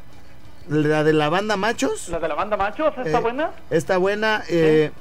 La 0.69 1.03
de 1.03 1.13
la 1.13 1.29
banda 1.29 1.57
machos. 1.57 2.09
La 2.09 2.19
de 2.19 2.27
la 2.27 2.35
banda 2.35 2.55
machos, 2.57 2.93
¿está 3.03 3.17
Eh, 3.17 3.21
buena? 3.21 3.51
Está 3.69 3.97
buena. 3.97 4.43
eh, 4.49 4.91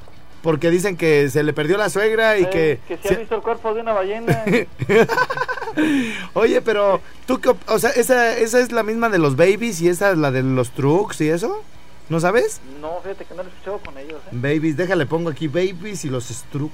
porque 0.42 0.70
dicen 0.70 0.96
que 0.96 1.30
se 1.30 1.42
le 1.44 1.52
perdió 1.52 1.76
la 1.78 1.88
suegra 1.88 2.36
y 2.36 2.42
Eh, 2.44 2.50
que. 2.50 2.80
que 2.88 2.96
se- 3.08 3.14
has 3.14 3.20
visto 3.20 3.36
el 3.36 3.42
cuerpo 3.42 3.72
de 3.74 3.80
una 3.80 3.92
ballena. 3.92 4.42
Oye, 6.34 6.60
pero 6.62 7.00
tú 7.26 7.40
qué 7.40 7.54
O 7.68 7.78
sea, 7.78 7.90
esa, 7.90 8.36
esa 8.36 8.60
es 8.60 8.72
la 8.72 8.82
misma 8.82 9.08
de 9.08 9.18
los 9.18 9.36
babies 9.36 9.80
y 9.80 9.88
esa 9.88 10.10
es 10.12 10.18
la 10.18 10.30
de 10.30 10.42
los 10.42 10.70
trucks 10.72 11.20
y 11.20 11.28
eso. 11.28 11.62
¿No 12.08 12.20
sabes? 12.20 12.60
no, 12.80 12.98
fíjate 13.02 13.24
que 13.24 13.34
no 13.34 13.42
lo 13.42 13.48
he 13.48 13.52
escuchado 13.52 13.78
con 13.78 13.96
ellos, 13.96 14.20
¿eh? 14.26 14.30
Babies, 14.32 14.76
déjale, 14.76 15.06
pongo 15.06 15.30
aquí 15.30 15.46
babies 15.48 16.04
y 16.04 16.10
los 16.10 16.24
Struck 16.24 16.70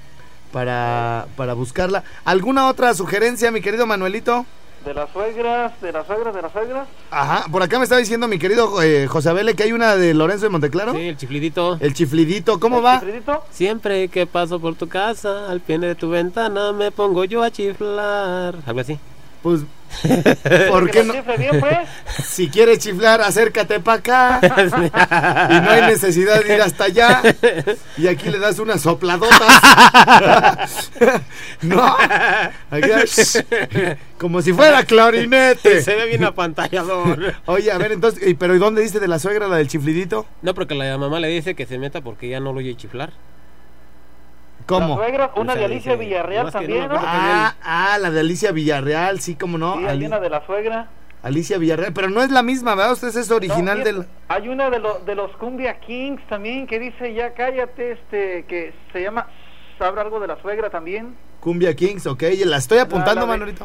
para, 0.52 1.26
para 1.36 1.52
buscarla. 1.52 2.02
¿Alguna 2.24 2.66
otra 2.68 2.92
sugerencia, 2.94 3.50
mi 3.52 3.60
querido 3.60 3.86
Manuelito? 3.86 4.46
De 4.88 4.94
las 4.94 5.10
suegras, 5.12 5.78
de 5.82 5.92
las 5.92 6.06
suegras, 6.06 6.34
de 6.34 6.40
las 6.40 6.50
suegras. 6.50 6.88
Ajá, 7.10 7.44
por 7.52 7.62
acá 7.62 7.76
me 7.76 7.82
estaba 7.84 7.98
diciendo 7.98 8.26
mi 8.26 8.38
querido 8.38 8.80
eh, 8.80 9.06
José 9.06 9.28
Abele 9.28 9.54
que 9.54 9.64
hay 9.64 9.72
una 9.72 9.96
de 9.96 10.14
Lorenzo 10.14 10.46
de 10.46 10.48
Monteclaro. 10.48 10.94
Sí, 10.94 11.08
el 11.08 11.16
chiflidito. 11.18 11.76
El 11.78 11.92
chiflidito, 11.92 12.58
¿cómo 12.58 12.78
¿El 12.78 12.86
va? 12.86 12.98
chiflidito? 12.98 13.44
Siempre 13.50 14.08
que 14.08 14.26
paso 14.26 14.58
por 14.58 14.76
tu 14.76 14.88
casa, 14.88 15.50
al 15.50 15.60
pie 15.60 15.78
de 15.78 15.94
tu 15.94 16.08
ventana, 16.08 16.72
me 16.72 16.90
pongo 16.90 17.24
yo 17.24 17.42
a 17.42 17.50
chiflar. 17.50 18.54
Algo 18.64 18.80
así. 18.80 18.98
Pues, 19.42 19.60
¿por 20.70 20.90
qué 20.90 21.04
no? 21.04 21.14
bien, 21.36 21.60
pues. 21.60 21.78
Si 22.24 22.48
quieres 22.48 22.78
chiflar, 22.78 23.20
acércate 23.20 23.80
para 23.80 23.98
acá. 23.98 24.40
y 25.50 25.60
no 25.60 25.70
hay 25.70 25.82
necesidad 25.82 26.42
de 26.42 26.54
ir 26.54 26.62
hasta 26.62 26.84
allá. 26.84 27.22
Y 27.96 28.06
aquí 28.06 28.30
le 28.30 28.38
das 28.38 28.58
unas 28.58 28.80
sopladotas. 28.80 30.90
no. 31.62 31.96
Como 34.18 34.42
si 34.42 34.52
fuera 34.52 34.84
clarinete. 34.84 35.82
Se 35.82 35.94
ve 35.94 36.06
bien 36.06 36.24
apantallador. 36.24 37.34
Oye, 37.46 37.72
a 37.72 37.78
ver, 37.78 37.92
entonces, 37.92 38.26
¿y 38.26 38.34
¿pero 38.34 38.54
¿y 38.54 38.58
dónde 38.58 38.82
dice 38.82 39.00
de 39.00 39.08
la 39.08 39.18
suegra 39.18 39.48
la 39.48 39.56
del 39.56 39.68
chiflidito? 39.68 40.26
No, 40.42 40.54
porque 40.54 40.74
la 40.74 40.96
mamá 40.98 41.20
le 41.20 41.28
dice 41.28 41.54
que 41.54 41.66
se 41.66 41.78
meta 41.78 42.00
porque 42.00 42.28
ya 42.28 42.40
no 42.40 42.52
lo 42.52 42.58
oye 42.58 42.76
chiflar. 42.76 43.12
¿Cómo? 44.68 45.00
Una 45.36 45.54
de 45.54 45.64
Alicia 45.64 45.92
dice, 45.92 45.96
Villarreal 45.96 46.52
también, 46.52 46.88
no. 46.88 46.96
Ah, 46.98 47.54
ah, 47.62 47.96
la 47.98 48.10
de 48.10 48.20
Alicia 48.20 48.52
Villarreal, 48.52 49.18
sí, 49.18 49.34
cómo 49.34 49.56
no. 49.56 49.78
Sí, 49.78 49.84
hay 49.84 49.88
Ali- 49.90 50.06
una 50.06 50.20
de 50.20 50.28
la 50.28 50.44
suegra. 50.44 50.88
Alicia 51.22 51.56
Villarreal, 51.56 51.94
pero 51.94 52.10
no 52.10 52.22
es 52.22 52.30
la 52.30 52.42
misma, 52.42 52.74
¿verdad? 52.74 52.92
Usted 52.92 53.08
es 53.16 53.30
original 53.30 53.78
No, 53.78 53.84
del... 53.84 54.06
Hay 54.28 54.46
una 54.48 54.68
de, 54.68 54.78
los 54.78 55.04
de 55.06 55.14
los 55.14 55.34
Cumbia 55.38 55.80
Kings 55.80 56.20
también 56.28 56.66
que 56.66 56.78
dice, 56.78 57.14
ya 57.14 57.32
cállate, 57.32 57.92
este, 57.92 58.44
que 58.46 58.74
se 58.92 59.02
llama, 59.02 59.26
¿sabrá 59.78 60.02
algo 60.02 60.20
de 60.20 60.26
la 60.28 60.40
suegra 60.42 60.68
también? 60.68 61.16
Cumbia 61.40 61.74
Kings, 61.74 62.06
ok, 62.06 62.22
la 62.44 62.58
estoy 62.58 62.78
apuntando, 62.78 63.22
la 63.26 63.32
de- 63.32 63.38
Manolito. 63.38 63.64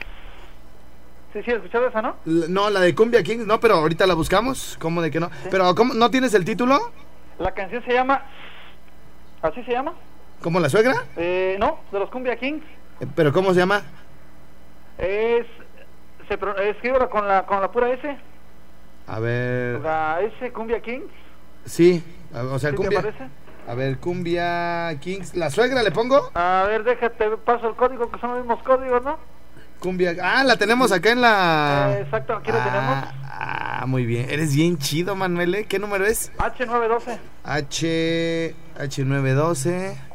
Sí, 1.33 1.41
sí, 1.43 1.51
¿escuchado 1.51 1.87
esa, 1.89 2.01
no? 2.01 2.15
L- 2.25 2.45
No, 2.47 2.69
la 2.69 2.79
de 2.79 2.95
Cumbia 2.95 3.21
Kings, 3.23 3.45
no, 3.45 3.59
pero 3.59 3.75
ahorita 3.75 4.07
la 4.07 4.13
buscamos. 4.13 4.77
¿Cómo 4.79 5.01
de 5.01 5.11
que 5.11 5.19
no? 5.19 5.29
Pero, 5.51 5.75
¿cómo? 5.75 5.93
¿no 5.93 6.09
tienes 6.09 6.33
el 6.33 6.45
título? 6.45 6.79
La 7.39 7.51
canción 7.51 7.83
se 7.83 7.91
llama, 7.91 8.23
¿así 9.41 9.61
se 9.63 9.71
llama? 9.73 9.93
¿Como 10.43 10.59
la 10.59 10.67
suegra? 10.69 11.05
Eh, 11.15 11.55
no, 11.57 11.79
de 11.89 11.99
los 11.99 12.09
Cumbia 12.09 12.35
Kings. 12.35 12.65
Eh, 12.99 13.07
¿Pero 13.15 13.31
cómo 13.31 13.53
se 13.53 13.61
llama? 13.61 13.81
Es, 14.97 15.47
se 16.27 16.37
escríbelo 16.69 17.09
con 17.09 17.25
la, 17.25 17.45
con 17.45 17.61
la 17.61 17.71
pura 17.71 17.89
S, 17.91 18.17
A 19.07 19.19
ver... 19.19 19.79
la 19.79 20.19
S 20.21 20.51
Cumbia 20.51 20.81
Kings, 20.81 21.09
Sí, 21.65 22.03
o 22.33 22.59
sea, 22.59 22.71
¿sí 22.71 22.75
te 22.75 22.81
Cumbia... 22.81 23.01
parece? 23.01 23.23
A 23.69 23.73
ver, 23.73 23.97
Cumbia 23.99 24.93
Kings... 24.99 25.33
¿La 25.33 25.49
suegra 25.49 25.81
le 25.81 25.91
pongo? 25.91 26.29
A 26.33 26.65
ver, 26.67 26.83
déjate, 26.83 27.37
paso 27.37 27.69
el 27.69 27.75
código, 27.75 28.11
que 28.11 28.19
son 28.19 28.31
los 28.31 28.39
mismos 28.39 28.61
códigos, 28.63 29.01
¿no? 29.01 29.17
Cumbia... 29.79 30.13
Ah, 30.21 30.43
la 30.43 30.57
tenemos 30.57 30.91
acá 30.91 31.11
en 31.11 31.21
la... 31.21 31.93
Eh, 31.95 32.01
exacto, 32.01 32.35
aquí 32.35 32.51
lo 32.51 32.57
ah, 32.59 32.65
tenemos. 32.65 32.97
Ah, 33.23 33.85
muy 33.87 34.05
bien. 34.05 34.29
Eres 34.29 34.53
bien 34.53 34.77
chido, 34.77 35.15
Manuel. 35.15 35.55
¿eh? 35.55 35.65
¿Qué 35.65 35.79
número 35.79 36.05
es? 36.05 36.33
H912. 36.37 37.17
H... 37.45 38.55
H912... 38.77 40.12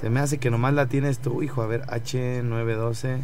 Se 0.00 0.08
me 0.10 0.20
hace 0.20 0.38
que 0.38 0.50
nomás 0.50 0.72
la 0.74 0.86
tienes 0.86 1.18
tú, 1.18 1.42
hijo. 1.42 1.62
A 1.62 1.66
ver, 1.66 1.82
H912... 1.86 3.20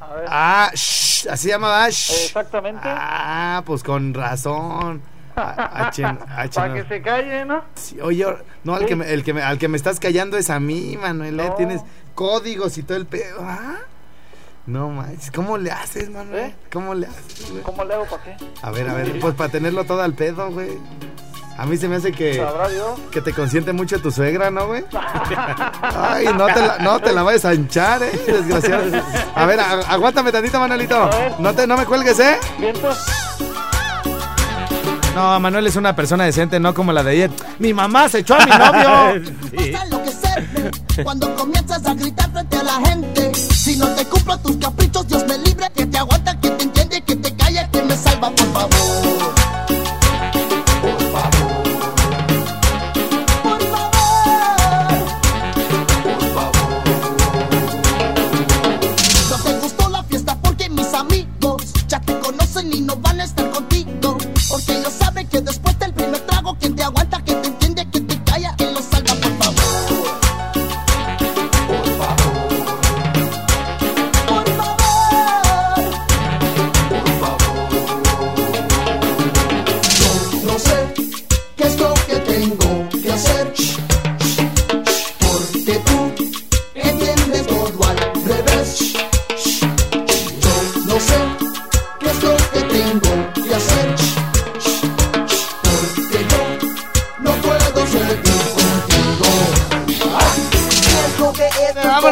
A 0.00 0.14
ver, 0.14 0.24
Ah, 0.28 0.70
shh, 0.74 1.28
así 1.30 1.48
llamaba. 1.48 1.88
shh. 1.90 2.26
exactamente. 2.26 2.80
Ah, 2.84 3.62
pues 3.64 3.82
con 3.82 4.12
razón. 4.14 5.00
Ah, 5.36 5.86
H, 5.88 6.04
H, 6.36 6.54
Para 6.54 6.68
no. 6.68 6.74
que 6.74 6.84
se 6.84 7.02
calle, 7.02 7.44
¿no? 7.44 7.62
Sí, 7.74 8.00
oye, 8.00 8.26
no, 8.64 8.74
al, 8.74 8.80
Sí. 8.80 8.86
que 8.86 8.96
me, 8.96 9.12
el 9.12 9.22
que 9.24 9.32
me- 9.32 9.42
al 9.42 9.58
que 9.58 9.68
me 9.68 9.76
estás 9.76 10.00
callando 10.00 10.36
es 10.36 10.50
a 10.50 10.58
mí, 10.60 10.98
Manuel. 11.00 11.38
¿eh? 11.40 11.48
No. 11.48 11.54
Tienes 11.54 11.82
códigos 12.14 12.76
y 12.78 12.82
todo 12.82 12.96
el 12.98 13.06
pedo. 13.06 13.38
Ah. 13.42 13.76
No 14.66 14.90
manches, 14.90 15.30
¿cómo 15.30 15.56
le 15.58 15.70
haces, 15.70 16.10
Manuel? 16.10 16.50
¿Eh? 16.50 16.54
¿Cómo 16.72 16.94
le 16.94 17.06
haces, 17.06 17.50
güey? 17.50 17.62
¿Cómo 17.62 17.84
le 17.84 17.94
hago 17.94 18.04
para 18.06 18.22
qué? 18.24 18.36
A 18.62 18.70
ver, 18.70 18.88
a 18.88 18.94
ver, 18.94 19.18
pues 19.20 19.34
para 19.34 19.50
tenerlo 19.50 19.84
todo 19.84 20.02
al 20.02 20.14
pedo, 20.14 20.50
güey. 20.50 20.78
A 21.58 21.66
mí 21.66 21.76
se 21.76 21.86
me 21.88 21.96
hace 21.96 22.12
que, 22.12 22.36
¿Sabrá 22.36 22.68
Dios? 22.68 22.98
que 23.10 23.20
te 23.20 23.32
consiente 23.32 23.72
mucho 23.72 24.00
tu 24.00 24.10
suegra, 24.10 24.50
¿no, 24.50 24.66
güey? 24.68 24.84
Ay, 25.82 26.26
no 26.36 26.46
te 26.46 26.60
la, 26.60 26.78
no 26.78 26.98
te 27.00 27.12
la 27.12 27.22
vayas 27.22 27.44
a 27.44 27.54
hinchar, 27.54 28.02
eh, 28.02 28.20
desgraciado. 28.26 28.84
A 29.34 29.46
ver, 29.46 29.60
a- 29.60 29.80
aguántame 29.92 30.32
tantito, 30.32 30.58
Manuelito. 30.58 31.08
No, 31.38 31.54
te, 31.54 31.66
no 31.66 31.76
me 31.76 31.84
cuelgues, 31.84 32.18
¿eh? 32.20 32.38
No, 35.14 35.38
Manuel 35.40 35.66
es 35.66 35.76
una 35.76 35.94
persona 35.94 36.24
decente, 36.24 36.58
no 36.58 36.72
como 36.72 36.90
la 36.92 37.02
de 37.02 37.10
ayer. 37.10 37.30
Mi 37.58 37.74
mamá 37.74 38.08
se 38.08 38.20
echó 38.20 38.34
a 38.34 38.46
mi 38.46 38.50
novio. 38.50 39.32
Sí. 40.94 41.02
Cuando 41.02 41.34
comienzas 41.36 41.86
a 41.86 41.94
gritar 41.94 42.30
frente 42.32 42.56
a 42.58 42.62
la 42.62 42.74
gente. 42.86 43.32
Si 43.34 43.76
no 43.76 43.86
te 43.94 44.04
cumplo 44.04 44.36
tus 44.38 44.56
caprichos, 44.56 45.06
Dios 45.08 45.26
me 45.26 45.38
libre, 45.38 45.66
que 45.74 45.86
te 45.86 45.96
aguanta, 45.98 46.38
que 46.38 46.50
te 46.50 46.61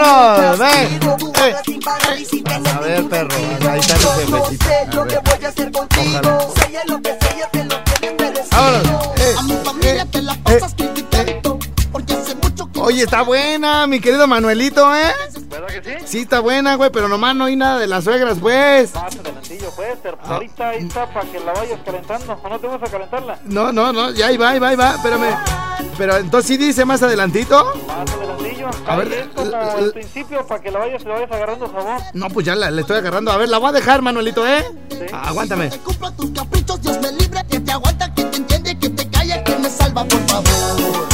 Vámonos, 0.00 0.58
ven. 0.58 1.00
Eh, 1.42 1.54
A 2.74 2.80
ver, 2.80 3.04
perro, 3.08 3.36
ahí 3.70 3.80
está 3.80 3.94
tu 3.94 4.08
jefecito. 4.08 5.00
A 5.00 5.04
ver. 5.04 5.20
Ojalá. 5.94 6.38
Vámonos. 8.52 9.20
Eh, 9.20 9.34
A 9.38 9.42
mi 9.42 9.54
familia 9.64 10.02
eh, 10.02 10.06
te 10.10 10.22
la 10.22 10.34
pasas 10.36 10.74
criticando. 10.74 11.58
Porque 11.92 12.14
hace 12.14 12.34
mucho 12.36 12.70
que 12.72 12.80
Oye, 12.80 13.02
está 13.02 13.22
buena, 13.22 13.86
mi 13.86 14.00
querido 14.00 14.26
Manuelito, 14.26 14.94
¿eh? 14.94 15.12
¿Verdad 15.48 15.66
que 15.68 15.82
sí? 15.98 16.04
Sí, 16.06 16.18
está 16.20 16.40
buena, 16.40 16.76
güey, 16.76 16.90
pero 16.90 17.08
nomás 17.08 17.34
no 17.34 17.44
hay 17.46 17.56
nada 17.56 17.78
de 17.78 17.86
las 17.86 18.04
suegras, 18.04 18.38
pues. 18.40 18.94
Más 18.94 19.14
adelantillo, 19.16 19.70
pues, 19.76 19.96
pero 20.02 20.18
Ah. 20.22 20.34
ahorita 20.34 20.68
ahí 20.70 20.86
está 20.86 21.06
para 21.12 21.26
que 21.30 21.40
la 21.40 21.52
vayas 21.52 21.80
calentando. 21.84 22.40
¿O 22.42 22.48
no 22.48 22.58
te 22.58 22.66
vas 22.68 22.82
a 22.82 22.86
calentarla? 22.86 23.38
No, 23.44 23.72
no, 23.72 23.92
no, 23.92 24.10
ya 24.12 24.28
ahí 24.28 24.36
va, 24.36 24.50
ahí 24.50 24.58
va, 24.58 24.68
ahí 24.68 24.76
va, 24.76 24.90
espérame. 24.94 25.36
Pero 25.98 26.16
entonces 26.16 26.46
sí 26.48 26.56
dice 26.56 26.84
más 26.84 27.02
adelantito. 27.02 27.64
Más 27.86 28.08
adelantillo. 28.10 28.29
A 28.86 28.96
ver, 28.96 29.12
es 29.12 29.26
como 29.34 29.46
l- 29.50 29.72
el 29.78 29.84
l- 29.84 29.92
principio 29.92 30.46
para 30.46 30.60
que 30.62 30.70
la 30.70 30.78
vayas, 30.80 31.04
le 31.04 31.10
vayas 31.10 31.30
agarrando 31.32 31.66
sabor. 31.70 32.00
No, 32.14 32.28
pues 32.28 32.46
ya 32.46 32.54
la, 32.54 32.70
le 32.70 32.80
estoy 32.82 32.96
agarrando. 32.98 33.30
A 33.32 33.36
ver, 33.36 33.48
la 33.48 33.58
voy 33.58 33.68
a 33.70 33.72
dejar, 33.72 34.02
Manuelito, 34.02 34.46
¿eh? 34.46 34.64
Sí. 34.90 34.96
Aguántame. 35.12 35.68
te 35.70 35.78
cumplo 35.78 36.12
tus 36.12 36.30
caprichos, 36.30 36.80
Dios 36.82 36.98
me 37.00 37.12
libre, 37.12 37.40
que 37.50 37.60
te 37.60 37.72
aguanta, 37.72 38.14
que 38.14 38.24
te 38.24 38.36
entiende, 38.38 38.78
que 38.78 38.88
te 38.90 39.08
calla, 39.10 39.42
que 39.44 39.56
me 39.58 39.68
salva, 39.70 40.04
por 40.04 40.20
favor. 40.28 41.09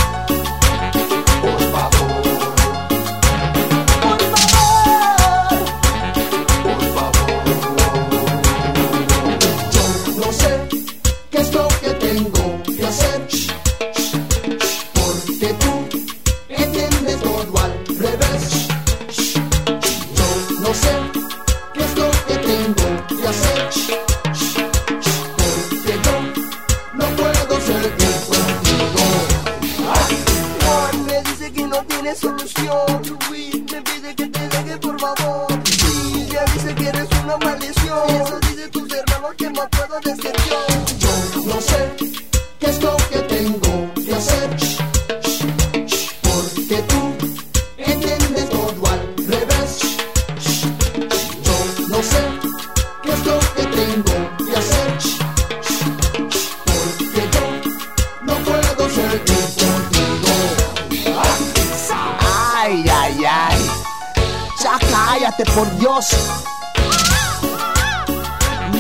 Cállate, 65.26 65.45
por 65.52 65.78
Dios. 65.78 66.08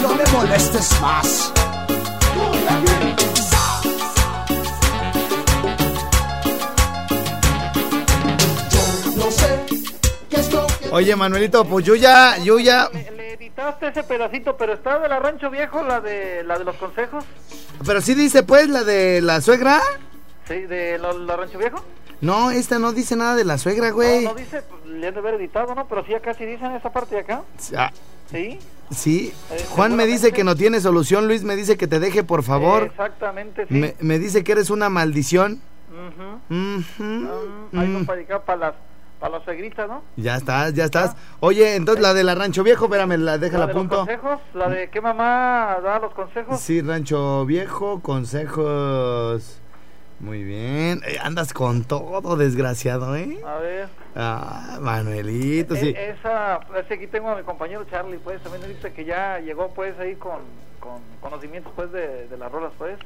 No 0.00 0.14
me 0.14 0.24
molestes 0.32 1.00
más. 1.00 1.52
Yo 8.70 9.16
no 9.16 9.30
sé 9.30 9.60
qué 10.30 10.36
es 10.36 10.52
lo 10.52 10.66
que 10.66 10.88
Oye, 10.90 11.16
Manuelito, 11.16 11.64
pues 11.64 11.84
yo 11.84 11.94
ya, 11.94 12.38
yo 12.38 12.58
ya. 12.58 12.88
Le, 12.92 13.10
le 13.10 13.32
editaste 13.34 13.88
ese 13.88 14.04
pedacito, 14.04 14.56
pero 14.56 14.74
está 14.74 14.98
de 14.98 15.08
la 15.08 15.18
Rancho 15.18 15.50
Viejo, 15.50 15.82
la 15.82 16.00
de 16.00 16.44
la 16.44 16.58
de 16.58 16.64
los 16.64 16.76
consejos. 16.76 17.24
Pero 17.84 18.00
sí 18.00 18.14
dice, 18.14 18.42
pues, 18.42 18.68
la 18.68 18.84
de 18.84 19.20
la 19.20 19.40
suegra. 19.40 19.80
Sí, 20.46 20.60
de 20.60 20.98
la, 20.98 21.12
la 21.12 21.36
Rancho 21.36 21.58
Viejo. 21.58 21.82
No, 22.20 22.50
esta 22.50 22.78
no 22.78 22.92
dice 22.92 23.14
nada 23.16 23.34
de 23.34 23.44
la 23.44 23.58
suegra, 23.58 23.90
güey. 23.90 24.24
No, 24.24 24.30
no 24.30 24.36
dice, 24.36 24.62
pues, 24.62 24.86
le 24.86 25.06
han 25.08 25.14
de 25.14 25.20
haber 25.20 25.34
editado, 25.34 25.74
¿no? 25.74 25.86
Pero 25.86 26.04
sí 26.06 26.14
acá 26.14 26.34
sí 26.34 26.44
dicen 26.46 26.72
esa 26.72 26.90
parte 26.90 27.14
de 27.16 27.20
acá. 27.22 27.42
Ah, 27.76 27.90
Sí. 28.30 28.58
sí. 28.90 29.32
Eh, 29.52 29.64
Juan 29.70 29.94
me 29.94 30.04
dice 30.06 30.32
que 30.32 30.42
no 30.42 30.56
tiene 30.56 30.80
solución. 30.80 31.28
Luis 31.28 31.44
me 31.44 31.54
dice 31.56 31.76
que 31.76 31.86
te 31.86 32.00
deje, 32.00 32.24
por 32.24 32.42
favor. 32.42 32.84
Exactamente, 32.84 33.66
sí. 33.68 33.74
Me, 33.74 33.94
me 34.00 34.18
dice 34.18 34.42
que 34.42 34.52
eres 34.52 34.70
una 34.70 34.88
maldición. 34.88 35.60
Ah, 36.18 36.38
mm. 36.48 38.04
para 38.44 38.56
las, 38.58 38.74
para 39.20 39.32
las 39.36 39.44
suegritas, 39.44 39.88
¿no? 39.88 40.02
Ya 40.16 40.36
estás, 40.36 40.74
ya 40.74 40.84
estás. 40.84 41.14
Oye, 41.40 41.76
entonces 41.76 42.02
la 42.02 42.14
de 42.14 42.24
la 42.24 42.34
Rancho 42.34 42.62
Viejo, 42.64 42.86
espérame, 42.86 43.16
la 43.18 43.38
deja 43.38 43.58
La 43.58 43.66
la 43.66 43.72
los 43.72 43.76
punto. 43.82 43.96
consejos, 43.98 44.40
la 44.54 44.68
de 44.68 44.90
qué 44.90 45.00
mamá 45.00 45.76
da 45.82 45.98
los 46.00 46.12
consejos. 46.12 46.60
Sí, 46.60 46.80
Rancho 46.82 47.44
Viejo, 47.46 48.00
consejos. 48.00 49.60
Muy 50.18 50.42
bien. 50.44 51.02
Eh, 51.06 51.18
andas 51.22 51.52
con 51.52 51.84
todo, 51.84 52.36
desgraciado, 52.36 53.14
¿eh? 53.16 53.38
A 53.46 53.56
ver. 53.58 53.88
Ah, 54.14 54.78
Manuelito, 54.80 55.76
sí. 55.76 55.88
E- 55.96 56.10
esa, 56.18 56.60
ese 56.78 56.94
aquí 56.94 57.06
tengo 57.06 57.28
a 57.30 57.36
mi 57.36 57.42
compañero 57.42 57.84
Charlie, 57.90 58.18
pues, 58.18 58.42
también 58.42 58.66
dice 58.66 58.92
que 58.92 59.04
ya 59.04 59.38
llegó, 59.40 59.68
pues, 59.74 59.98
ahí 59.98 60.14
con, 60.14 60.38
con 60.80 61.00
conocimientos, 61.20 61.70
pues, 61.76 61.92
de, 61.92 62.28
de 62.28 62.38
las 62.38 62.50
rolas, 62.50 62.72
pues. 62.78 62.96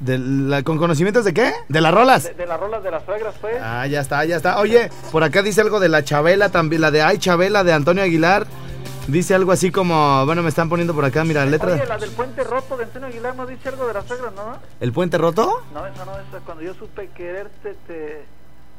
De 0.00 0.18
la- 0.18 0.62
¿Con 0.62 0.76
conocimientos 0.76 1.24
de 1.24 1.32
qué? 1.32 1.50
¿De 1.70 1.80
las 1.80 1.94
rolas? 1.94 2.24
De, 2.24 2.34
de 2.34 2.46
las 2.46 2.60
rolas 2.60 2.82
de 2.84 2.90
las 2.90 3.02
suegras, 3.06 3.34
pues. 3.40 3.56
Ah, 3.62 3.86
ya 3.86 4.00
está, 4.02 4.22
ya 4.26 4.36
está. 4.36 4.60
Oye, 4.60 4.90
por 5.10 5.24
acá 5.24 5.40
dice 5.40 5.62
algo 5.62 5.80
de 5.80 5.88
la 5.88 6.04
Chabela 6.04 6.50
también, 6.50 6.82
la 6.82 6.90
de 6.90 7.00
Ay 7.00 7.16
Chabela 7.16 7.64
de 7.64 7.72
Antonio 7.72 8.02
Aguilar. 8.02 8.46
Dice 9.08 9.34
algo 9.34 9.52
así 9.52 9.70
como, 9.70 10.24
bueno, 10.26 10.42
me 10.42 10.48
están 10.48 10.68
poniendo 10.68 10.92
por 10.94 11.04
acá, 11.04 11.22
mira, 11.24 11.44
letra. 11.46 11.74
Oye, 11.74 11.86
la 11.86 11.96
del 11.98 12.10
puente 12.10 12.42
roto 12.42 12.76
de 12.76 12.84
Antonio 12.84 13.08
Aguilar 13.08 13.36
no 13.36 13.46
dice 13.46 13.68
algo 13.68 13.86
de 13.86 13.94
las 13.94 14.04
suegras, 14.06 14.32
¿no? 14.34 14.56
¿El 14.80 14.92
puente 14.92 15.16
roto? 15.16 15.62
No, 15.72 15.86
esa 15.86 16.04
no, 16.04 16.12
esa 16.12 16.40
cuando 16.44 16.62
yo 16.64 16.74
supe 16.74 17.08
quererte, 17.16 17.76
te... 17.86 18.24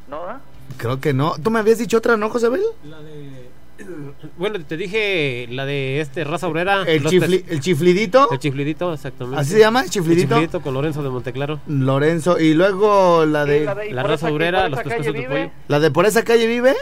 ¿No, 0.09 0.17
ah? 0.23 0.39
Creo 0.77 0.99
que 0.99 1.13
no. 1.13 1.35
¿Tú 1.41 1.49
me 1.51 1.59
habías 1.59 1.77
dicho 1.77 1.97
otra, 1.97 2.17
no, 2.17 2.29
José 2.29 2.49
Bel? 2.49 2.61
La 2.89 2.99
de. 3.01 3.49
Bueno, 4.37 4.57
te 4.65 4.75
dije 4.77 5.47
la 5.51 5.65
de 5.65 6.01
este 6.01 6.23
raza 6.23 6.47
obrera. 6.47 6.83
El, 6.83 7.03
chifli- 7.03 7.43
el 7.47 7.59
chiflidito. 7.59 8.29
El 8.31 8.39
chiflidito, 8.39 8.93
exactamente. 8.93 9.39
¿Así 9.41 9.51
se 9.51 9.59
llama? 9.59 9.79
¿El 9.81 9.85
El 9.85 9.91
chiflidito? 9.91 10.27
chiflidito 10.35 10.61
con 10.61 10.73
Lorenzo 10.73 11.03
de 11.03 11.09
Monteclaro. 11.09 11.59
Lorenzo. 11.67 12.39
Y 12.39 12.53
luego 12.53 13.25
la 13.25 13.43
Sí, 13.45 13.51
de... 13.51 13.65
la 13.65 13.75
de- 13.75 13.87
y 13.89 13.93
La 13.93 14.01
por 14.01 14.11
raza 14.11 14.31
obrera, 14.31 14.69
los 14.69 14.79
calle 14.81 15.11
de 15.11 15.23
pollo. 15.23 15.51
¿La 15.67 15.79
de 15.79 15.91
por 15.91 16.05
esa 16.05 16.23
calle 16.23 16.47
vive? 16.47 16.73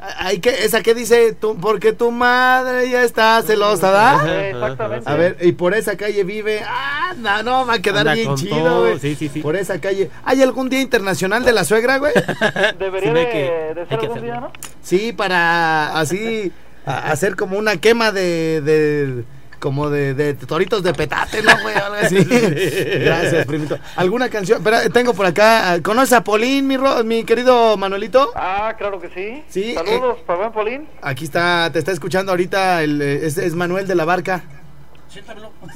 Hay 0.00 0.38
que, 0.38 0.50
esa 0.64 0.80
que 0.80 0.94
dice, 0.94 1.32
tú, 1.32 1.56
porque 1.60 1.92
tu 1.92 2.12
madre 2.12 2.88
ya 2.88 3.02
está 3.02 3.42
celosa, 3.42 3.90
¿da? 3.90 4.48
Exactamente. 4.48 5.10
A 5.10 5.14
ver, 5.16 5.36
y 5.40 5.52
por 5.52 5.74
esa 5.74 5.96
calle 5.96 6.22
vive. 6.22 6.62
Ah, 6.64 7.14
no, 7.18 7.42
no, 7.42 7.66
va 7.66 7.74
a 7.74 7.78
quedar 7.82 8.00
Anda 8.08 8.14
bien 8.14 8.34
chido, 8.36 8.80
güey. 8.82 8.98
sí, 9.00 9.16
sí, 9.16 9.28
sí. 9.28 9.40
Por 9.40 9.56
esa 9.56 9.80
calle. 9.80 10.08
¿Hay 10.24 10.40
algún 10.40 10.68
día 10.68 10.80
internacional 10.80 11.44
de 11.44 11.50
la 11.52 11.64
suegra, 11.64 11.98
güey? 11.98 12.12
Debería 12.78 13.12
de, 13.12 13.28
que- 13.28 13.72
de 13.74 13.86
ser 13.88 13.98
algún 13.98 14.22
día. 14.22 14.40
¿no? 14.40 14.52
Sí, 14.82 15.12
para 15.12 15.98
así 15.98 16.52
a- 16.86 17.10
hacer 17.10 17.34
como 17.34 17.58
una 17.58 17.76
quema 17.78 18.12
de, 18.12 18.60
de 18.60 19.24
como 19.58 19.90
de, 19.90 20.14
de 20.14 20.34
toritos 20.34 20.82
de 20.82 20.92
petate, 20.94 21.42
¿no, 21.42 21.50
güey? 21.62 21.74
Algo 21.74 21.94
así. 22.00 22.16
Gracias, 23.04 23.46
primito. 23.46 23.78
¿Alguna 23.96 24.28
canción? 24.28 24.58
Espera, 24.58 24.88
tengo 24.90 25.14
por 25.14 25.26
acá. 25.26 25.72
ah, 25.72 25.78
¿Conoces 25.82 26.12
a 26.12 26.24
Polín, 26.24 26.66
mi, 26.66 26.76
ro- 26.76 27.02
mi 27.04 27.24
querido 27.24 27.76
Manuelito? 27.76 28.30
Ah, 28.36 28.74
claro 28.78 29.00
que 29.00 29.08
sí. 29.08 29.42
Sí, 29.48 29.74
Saludos 29.74 30.18
para 30.26 30.38
buen 30.38 30.52
Polín. 30.52 30.88
Aquí 31.02 31.24
está, 31.24 31.70
te 31.72 31.78
está 31.78 31.92
escuchando 31.92 32.32
ahorita, 32.32 32.82
el, 32.82 33.02
eh, 33.02 33.26
es, 33.26 33.36
es 33.38 33.54
Manuel 33.54 33.86
de 33.88 33.94
la 33.94 34.04
Barca. 34.04 34.42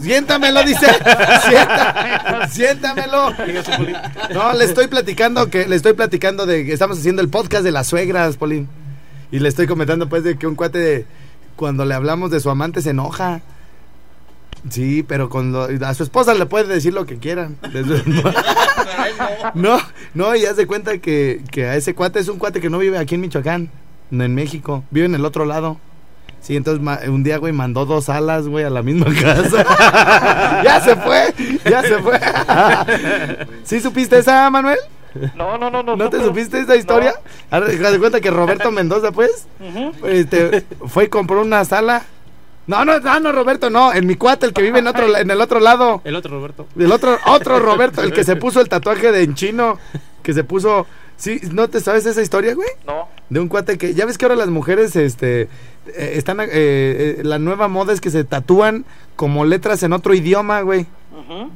Siéntamelo, 0.00 0.62
dice. 0.62 0.86
Siéntamelo. 1.48 2.48
Siéntamelo. 2.48 3.30
No, 4.32 4.52
le 4.52 4.64
estoy 4.64 4.86
platicando 4.88 5.48
que 5.48 5.66
le 5.66 5.76
estoy 5.76 5.94
platicando 5.94 6.46
de 6.46 6.64
que 6.64 6.72
estamos 6.72 6.98
haciendo 6.98 7.22
el 7.22 7.28
podcast 7.28 7.64
de 7.64 7.72
las 7.72 7.86
suegras, 7.88 8.36
Polín. 8.36 8.68
Y 9.30 9.38
le 9.38 9.48
estoy 9.48 9.66
comentando 9.66 10.08
pues 10.08 10.24
de 10.24 10.36
que 10.36 10.46
un 10.46 10.54
cuate 10.54 11.06
cuando 11.56 11.84
le 11.84 11.94
hablamos 11.94 12.30
de 12.30 12.40
su 12.40 12.50
amante 12.50 12.82
se 12.82 12.90
enoja. 12.90 13.40
Sí, 14.70 15.02
pero 15.02 15.28
con 15.28 15.52
lo- 15.52 15.68
a 15.86 15.94
su 15.94 16.02
esposa 16.04 16.34
le 16.34 16.46
puede 16.46 16.66
decir 16.72 16.94
lo 16.94 17.04
que 17.06 17.18
quieran. 17.18 17.56
No, 19.54 19.78
no, 20.14 20.34
y 20.36 20.44
haz 20.46 20.56
de 20.56 20.66
cuenta 20.66 20.98
que, 20.98 21.42
que 21.50 21.66
a 21.66 21.76
ese 21.76 21.94
cuate 21.94 22.18
es 22.20 22.28
un 22.28 22.38
cuate 22.38 22.60
que 22.60 22.70
no 22.70 22.78
vive 22.78 22.98
aquí 22.98 23.14
en 23.16 23.20
Michoacán, 23.20 23.70
no 24.10 24.24
en 24.24 24.34
México, 24.34 24.84
vive 24.90 25.06
en 25.06 25.14
el 25.14 25.24
otro 25.24 25.44
lado. 25.44 25.78
Sí, 26.40 26.56
entonces 26.56 26.82
ma- 26.82 26.98
un 27.06 27.22
día, 27.22 27.36
güey, 27.38 27.52
mandó 27.52 27.84
dos 27.86 28.08
alas, 28.08 28.48
güey, 28.48 28.64
a 28.64 28.70
la 28.70 28.82
misma 28.82 29.06
casa. 29.20 29.64
ya 30.64 30.80
se 30.80 30.96
fue, 30.96 31.34
ya 31.68 31.82
se 31.82 31.98
fue. 31.98 32.18
¿Sí 33.64 33.80
supiste 33.80 34.18
esa, 34.18 34.48
Manuel? 34.50 34.78
No, 35.36 35.58
no, 35.58 35.70
no, 35.70 35.82
no. 35.82 35.94
¿No 35.96 36.08
te 36.10 36.20
supiste 36.22 36.60
esa 36.60 36.74
historia? 36.76 37.14
Ahora, 37.50 37.66
haz 37.66 37.92
de 37.92 37.98
cuenta 37.98 38.20
que 38.20 38.30
Roberto 38.30 38.70
Mendoza, 38.72 39.12
pues, 39.12 39.46
este, 40.08 40.64
fue 40.86 41.04
y 41.04 41.08
compró 41.08 41.42
una 41.42 41.64
sala. 41.64 42.02
No, 42.66 42.84
no, 42.84 43.00
no, 43.00 43.20
no, 43.20 43.32
Roberto, 43.32 43.70
no, 43.70 43.92
en 43.92 44.06
mi 44.06 44.14
cuate, 44.16 44.46
el 44.46 44.52
que 44.52 44.62
vive 44.62 44.78
en, 44.78 44.86
otro, 44.86 45.16
en 45.16 45.30
el 45.30 45.40
otro 45.40 45.58
lado. 45.60 46.00
El 46.04 46.14
otro 46.16 46.30
Roberto. 46.36 46.66
El 46.78 46.92
otro, 46.92 47.18
otro 47.26 47.58
Roberto, 47.60 48.02
el 48.02 48.12
que 48.12 48.24
se 48.24 48.36
puso 48.36 48.60
el 48.60 48.68
tatuaje 48.68 49.10
de 49.12 49.22
en 49.22 49.34
chino, 49.34 49.78
que 50.22 50.32
se 50.32 50.44
puso... 50.44 50.86
¿Sí? 51.16 51.40
¿No 51.52 51.68
te 51.68 51.78
sabes 51.78 52.04
esa 52.06 52.20
historia, 52.20 52.52
güey? 52.54 52.68
No. 52.84 53.06
De 53.28 53.38
un 53.38 53.46
cuate 53.46 53.78
que... 53.78 53.94
Ya 53.94 54.06
ves 54.06 54.18
que 54.18 54.24
ahora 54.24 54.34
las 54.34 54.48
mujeres, 54.48 54.96
este... 54.96 55.42
eh, 55.42 56.14
están... 56.14 56.40
eh, 56.40 56.48
eh, 56.50 57.20
la 57.22 57.38
nueva 57.38 57.68
moda 57.68 57.92
es 57.92 58.00
que 58.00 58.10
se 58.10 58.24
tatúan 58.24 58.84
como 59.14 59.44
letras 59.44 59.84
en 59.84 59.92
otro 59.92 60.14
idioma, 60.14 60.62
güey. 60.62 60.86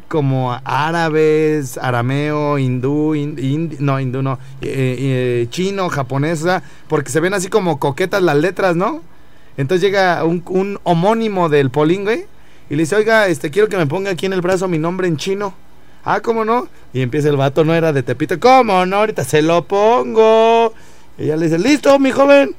Como 0.09 0.57
árabes, 0.65 1.79
arameo, 1.79 2.59
hindú, 2.59 3.15
no, 3.81 3.99
hindú 4.01 4.23
no, 4.23 4.39
eh, 4.61 4.97
eh, 5.43 5.47
chino, 5.51 5.89
japonés, 5.89 6.43
o 6.43 6.45
sea, 6.45 6.63
porque 6.89 7.11
se 7.11 7.21
ven 7.21 7.35
así 7.35 7.49
como 7.49 7.79
coquetas 7.81 8.23
las 8.23 8.37
letras, 8.37 8.77
¿no? 8.77 9.03
Entonces 9.57 9.83
llega 9.83 10.23
un, 10.25 10.79
homónimo 10.83 11.49
del 11.49 11.71
Polín, 11.71 12.05
güey, 12.05 12.27
y 12.69 12.77
le 12.77 12.83
dice, 12.83 12.97
oiga, 12.97 13.29
este, 13.29 13.51
quiero 13.51 13.69
que 13.69 13.77
me 13.77 13.87
ponga 13.87 14.11
aquí 14.11 14.27
en 14.27 14.33
el 14.33 14.41
brazo 14.41 14.69
mi 14.69 14.79
nombre 14.79 15.09
en 15.09 15.17
chino. 15.17 15.55
Ah, 16.05 16.21
¿cómo 16.21 16.45
no? 16.45 16.69
Y 16.93 17.01
empieza 17.03 17.29
el 17.29 17.37
vato, 17.37 17.65
no 17.65 17.75
era 17.75 17.93
de 17.93 18.03
Tepito, 18.03 18.39
¿cómo 18.39 18.87
no? 18.87 18.97
Ahorita 18.97 19.25
se 19.25 19.43
lo 19.43 19.67
pongo. 19.67 20.73
Y 21.19 21.25
ella 21.25 21.37
le 21.37 21.47
dice, 21.47 21.59
listo, 21.59 21.99
mi 21.99 22.13
joven. 22.13 22.55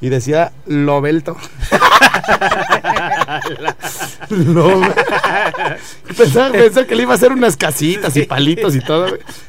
Y 0.00 0.08
decía, 0.08 0.52
Lobelto. 0.66 1.36
Lo- 4.30 4.80
pensaba, 6.16 6.52
pensaba 6.52 6.86
que 6.86 6.94
le 6.94 7.02
iba 7.02 7.12
a 7.12 7.16
hacer 7.16 7.32
unas 7.32 7.56
casitas 7.56 8.16
y 8.16 8.24
palitos 8.24 8.74
y 8.76 8.80
todo. 8.80 9.06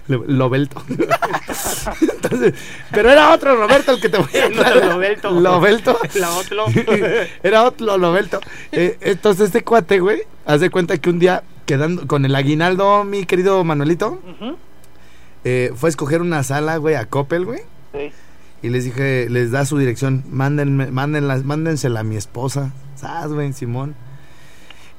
Lobelto. 0.08 0.82
Entonces, 2.02 2.54
pero 2.92 3.10
era 3.12 3.32
otro 3.34 3.56
Roberto 3.56 3.92
el 3.94 4.02
que 4.02 4.10
te 4.10 4.18
voy 4.18 4.28
a 4.42 4.50
No, 4.50 4.62
aclarar. 4.62 4.86
Lobelto. 4.86 5.32
Lobelto. 5.32 6.00
La 6.16 6.30
otro. 6.32 6.66
Era 7.44 7.64
otro 7.66 7.98
Lobelto. 7.98 8.40
Eh, 8.72 8.98
entonces, 9.02 9.48
este 9.48 9.64
cuate, 9.64 10.00
güey, 10.00 10.22
haz 10.46 10.62
de 10.62 10.70
cuenta 10.70 10.98
que 10.98 11.10
un 11.10 11.20
día, 11.20 11.44
quedando 11.66 12.08
con 12.08 12.26
el 12.26 12.36
aguinaldo, 12.36 13.04
mi 13.04 13.26
querido 13.26 13.64
Manuelito, 13.64 14.20
eh, 15.44 15.72
fue 15.76 15.90
a 15.90 15.92
escoger 15.92 16.22
una 16.22 16.44
sala, 16.44 16.78
güey, 16.78 16.96
a 16.96 17.06
Coppel, 17.06 17.46
güey. 17.46 17.60
Sí. 17.94 18.12
Y 18.62 18.70
les 18.70 18.84
dije, 18.84 19.28
les 19.30 19.52
da 19.52 19.66
su 19.66 19.78
dirección, 19.78 20.24
mándenme, 20.30 20.92
mándenla, 20.92 21.38
mándensela 21.44 22.02
a 22.02 22.04
mi 22.04 22.18
esposa. 22.18 22.72
¿Sabes, 22.96 23.32
güey, 23.34 23.54
Simón? 23.54 23.96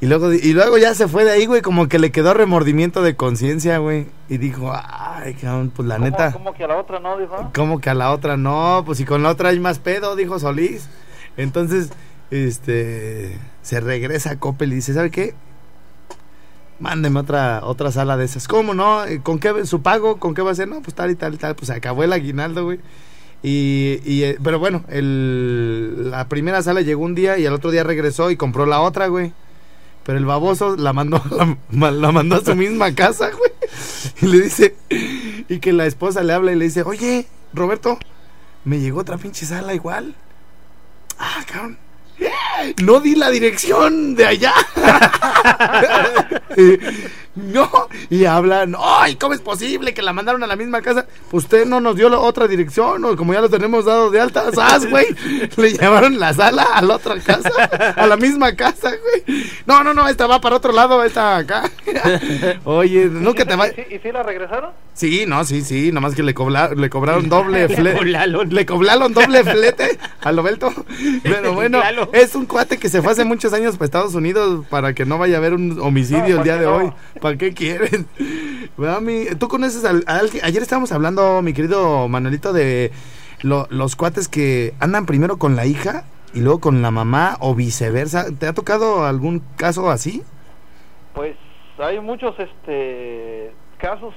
Y 0.01 0.07
luego, 0.07 0.33
y 0.33 0.55
luego 0.55 0.79
ya 0.79 0.95
se 0.95 1.09
fue 1.09 1.25
de 1.25 1.33
ahí, 1.33 1.45
güey, 1.45 1.61
como 1.61 1.87
que 1.87 1.99
le 1.99 2.11
quedó 2.11 2.33
remordimiento 2.33 3.03
de 3.03 3.17
conciencia, 3.17 3.77
güey. 3.77 4.07
Y 4.31 4.39
dijo, 4.39 4.73
ay, 4.75 5.35
cabrón, 5.35 5.71
pues 5.77 5.87
la 5.87 5.97
¿Cómo- 5.97 6.07
neta, 6.07 6.33
¿Cómo 6.33 6.55
que 6.55 6.65
a 6.65 6.69
la 6.69 6.79
otra 6.79 7.01
no, 7.01 7.19
dijo? 7.19 7.51
¿cómo 7.55 7.81
que 7.81 7.91
a 7.91 7.95
la 7.95 8.11
otra 8.13 8.39
no? 8.39 8.83
Pues 8.87 8.97
si 8.97 9.05
con 9.05 9.23
la 9.23 9.29
otra 9.29 9.51
hay 9.51 9.61
más 9.61 9.79
pedo, 9.79 10.17
dijo 10.17 10.39
Solís. 10.39 10.89
Entonces, 11.37 11.91
este, 12.31 13.37
se 13.61 13.81
regresa 13.81 14.31
a 14.31 14.39
Coppel 14.39 14.73
y 14.73 14.77
dice, 14.77 14.95
¿sabe 14.95 15.11
qué? 15.11 15.35
Mándeme 16.79 17.21
otra, 17.21 17.61
otra 17.63 17.93
sala 17.93 18.17
de 18.17 18.25
esas. 18.25 18.49
¿Cómo 18.49 18.73
no? 18.73 19.05
Eh, 19.05 19.21
¿Con 19.23 19.39
qué 19.39 19.67
su 19.67 19.83
pago? 19.83 20.17
¿Con 20.19 20.33
qué 20.35 20.41
va 20.41 20.51
a 20.53 20.55
ser? 20.55 20.67
No, 20.67 20.81
pues 20.81 20.95
tal 20.95 21.11
y 21.11 21.15
tal 21.15 21.35
y 21.35 21.37
tal. 21.37 21.55
Pues 21.55 21.67
se 21.67 21.75
acabó 21.75 22.03
el 22.05 22.13
aguinaldo, 22.15 22.65
güey. 22.65 22.81
Y, 23.43 24.01
y, 24.05 24.25
eh, 24.25 24.39
pero 24.43 24.59
bueno, 24.59 24.85
el, 24.89 26.11
la 26.11 26.29
primera 26.29 26.63
sala 26.63 26.83
llegó 26.83 27.05
un 27.05 27.15
día 27.15 27.39
y 27.39 27.47
al 27.47 27.55
otro 27.55 27.71
día 27.71 27.85
regresó 27.85 28.31
y 28.31 28.37
compró 28.37 28.67
la 28.67 28.81
otra, 28.81 29.07
güey. 29.07 29.33
Pero 30.05 30.19
el 30.19 30.27
baboso 30.27 30.77
la 30.77 30.93
mandó, 30.93 31.23
la, 31.71 31.91
la 31.91 32.13
mandó 32.13 32.37
a 32.37 32.45
su 32.45 32.55
misma 32.55 32.95
casa, 32.95 33.31
güey. 33.37 33.51
Y 34.23 34.27
le 34.27 34.41
dice, 34.43 34.77
y 35.49 35.59
que 35.59 35.73
la 35.73 35.87
esposa 35.87 36.23
le 36.23 36.33
habla 36.33 36.53
y 36.53 36.57
le 36.57 36.67
dice, 36.67 36.83
oye, 36.83 37.27
Roberto, 37.55 37.99
me 38.65 38.79
llegó 38.79 39.01
otra 39.01 39.17
pinche 39.17 39.47
sala 39.47 39.75
igual. 39.75 40.15
Ah, 41.19 41.45
cabrón. 41.47 41.79
No 42.83 43.01
di 43.01 43.15
la 43.15 43.31
dirección 43.31 44.15
de 44.15 44.27
allá. 44.27 44.53
no. 47.37 47.71
Y 48.11 48.25
hablan, 48.25 48.75
ay, 48.79 49.17
¿cómo 49.17 49.35
es 49.35 49.41
posible 49.41 49.95
que 49.95 50.03
la 50.03 50.13
mandaron 50.13 50.43
a 50.43 50.47
la 50.47 50.57
misma 50.57 50.83
casa? 50.83 51.07
Usted 51.33 51.67
no 51.67 51.81
nos 51.81 51.97
dio 51.97 52.09
la 52.09 52.19
otra 52.19 52.47
dirección, 52.49 53.05
o 53.05 53.17
como 53.17 53.33
ya 53.33 53.41
lo 53.41 53.49
tenemos 53.49 53.85
dado 53.85 54.11
de 54.11 54.21
alta, 54.21 54.51
¿sabes, 54.53 54.89
güey? 54.91 55.07
Le 55.57 55.73
llevaron 55.73 56.19
la 56.19 56.35
sala 56.35 56.65
a 56.75 56.83
la 56.83 56.97
otra 56.97 57.19
casa, 57.21 57.51
a 57.97 58.07
la 58.07 58.17
misma 58.17 58.55
casa, 58.55 58.91
güey. 58.91 59.45
No, 59.67 59.83
no, 59.85 59.95
no, 59.95 60.09
esta 60.09 60.27
va 60.27 60.41
para 60.41 60.57
otro 60.57 60.73
lado, 60.73 61.03
esta 61.05 61.37
acá. 61.37 61.71
Oye, 62.65 63.07
nunca 63.07 63.45
te 63.45 63.57
va. 63.57 63.69
¿Y, 63.69 63.73
sí- 63.73 63.87
y 63.91 63.99
sí 63.99 64.13
la 64.13 64.23
regresaron? 64.23 64.71
Sí, 65.01 65.25
no, 65.27 65.45
sí, 65.45 65.63
sí, 65.63 65.93
nomás 65.93 66.15
que 66.15 66.23
le, 66.23 66.35
cobla- 66.35 66.75
le 66.77 66.91
cobraron 66.91 67.29
doble 67.31 67.71
flete. 67.71 68.05
Le 68.05 68.67
cobraron 68.67 69.15
doble 69.15 69.43
flete 69.45 69.99
a 70.21 70.31
Lobelto. 70.31 70.71
Pero 71.23 71.55
bueno, 71.55 71.81
Claro. 71.81 72.11
es 72.13 72.35
un 72.35 72.45
cuate 72.45 72.77
que 72.77 72.91
se 72.91 73.01
fue 73.01 73.13
hace 73.13 73.25
muchos 73.25 73.55
años 73.55 73.77
para 73.79 73.87
Estados 73.87 74.15
Unidos 74.15 74.67
para 74.69 74.93
que 74.93 75.07
no 75.07 75.17
vaya 75.17 75.37
a 75.37 75.39
haber 75.39 75.55
un 75.55 75.81
homicidio 75.81 76.21
No, 76.35 76.37
el 76.37 76.43
día 76.43 76.53
¿para 76.57 76.61
de 76.61 76.67
hoy. 76.67 76.93
¿Para 77.19 77.39
qué 77.39 77.55
quieren? 77.55 78.07
¿Verdad, 78.77 79.01
mi- 79.01 79.25
¿Tú 79.39 79.49
conoces 79.49 79.87
al- 79.87 80.05
a 80.07 80.17
alguien? 80.19 80.45
Ayer 80.45 80.61
estábamos 80.61 80.93
hablando, 80.93 81.41
mi 81.41 81.55
querido 81.55 82.07
Manuelito, 82.09 82.53
de 82.53 82.93
lo- 83.41 83.69
los 83.71 83.97
cuates 83.97 84.29
que 84.29 84.75
andan 84.81 85.07
primero 85.07 85.39
con 85.39 85.57
la 85.57 85.65
hija 85.65 86.05
y 86.35 86.41
luego 86.41 86.61
con 86.61 86.83
la 86.83 86.91
mamá 86.91 87.39
o 87.41 87.55
viceversa. 87.55 88.27
¿Te 88.39 88.47
ha 88.47 88.53
tocado 88.53 89.07
algún 89.07 89.43
caso 89.57 89.91
así? 89.91 90.23
Pues 91.15 91.37
hay 91.79 91.99
muchos 92.01 92.35
este 92.39 93.51
casos 93.79 94.13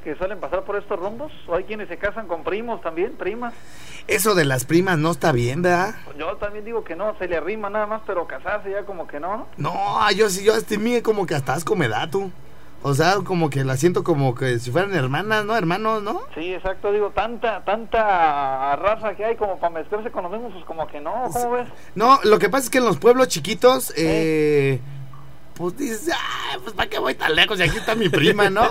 que 0.00 0.16
suelen 0.16 0.40
pasar 0.40 0.64
por 0.64 0.76
estos 0.76 0.98
rumbos. 0.98 1.32
O 1.46 1.54
hay 1.54 1.64
quienes 1.64 1.88
se 1.88 1.98
casan 1.98 2.26
con 2.26 2.44
primos 2.44 2.80
también, 2.80 3.12
primas. 3.16 3.54
Eso 4.06 4.34
de 4.34 4.44
las 4.44 4.64
primas 4.64 4.98
no 4.98 5.10
está 5.12 5.32
bien, 5.32 5.62
¿verdad? 5.62 5.94
Yo 6.18 6.36
también 6.36 6.64
digo 6.64 6.84
que 6.84 6.96
no, 6.96 7.16
se 7.18 7.28
le 7.28 7.36
arrima 7.36 7.70
nada 7.70 7.86
más, 7.86 8.02
pero 8.06 8.26
casarse 8.26 8.70
ya 8.70 8.84
como 8.84 9.06
que 9.06 9.20
no. 9.20 9.46
¿no? 9.56 10.10
Yo 10.12 10.28
sí, 10.28 10.44
yo 10.44 10.54
mí 10.78 11.00
como 11.02 11.26
que 11.26 11.34
hasta 11.34 11.54
asco 11.54 11.76
me 11.76 11.88
da 11.88 12.10
tú. 12.10 12.30
O 12.82 12.94
sea, 12.94 13.16
como 13.24 13.50
que 13.50 13.62
la 13.62 13.76
siento 13.76 14.02
como 14.02 14.34
que 14.34 14.58
si 14.58 14.70
fueran 14.70 14.94
hermanas, 14.94 15.44
¿no? 15.44 15.54
Hermanos, 15.54 16.02
¿no? 16.02 16.22
Sí, 16.34 16.54
exacto, 16.54 16.90
digo, 16.92 17.10
tanta 17.10 17.62
tanta 17.62 18.74
raza 18.76 19.14
que 19.14 19.24
hay 19.24 19.36
como 19.36 19.58
para 19.58 19.74
mezclarse 19.74 20.10
con 20.10 20.22
los 20.22 20.32
mismos, 20.32 20.52
pues 20.54 20.64
como 20.64 20.86
que 20.86 20.98
no, 20.98 21.28
¿cómo 21.30 21.50
ves? 21.50 21.68
No, 21.94 22.18
lo 22.24 22.38
que 22.38 22.48
pasa 22.48 22.64
es 22.64 22.70
que 22.70 22.78
en 22.78 22.86
los 22.86 22.96
pueblos 22.96 23.28
chiquitos, 23.28 23.92
eh, 23.98 24.80
pues 25.60 25.76
dices, 25.76 26.10
ah, 26.14 26.56
pues 26.62 26.74
¿para 26.74 26.88
qué 26.88 26.98
voy 26.98 27.14
tan 27.14 27.34
lejos? 27.34 27.60
Y 27.60 27.64
aquí 27.64 27.76
está 27.76 27.94
mi 27.94 28.08
prima, 28.08 28.48
¿no? 28.48 28.66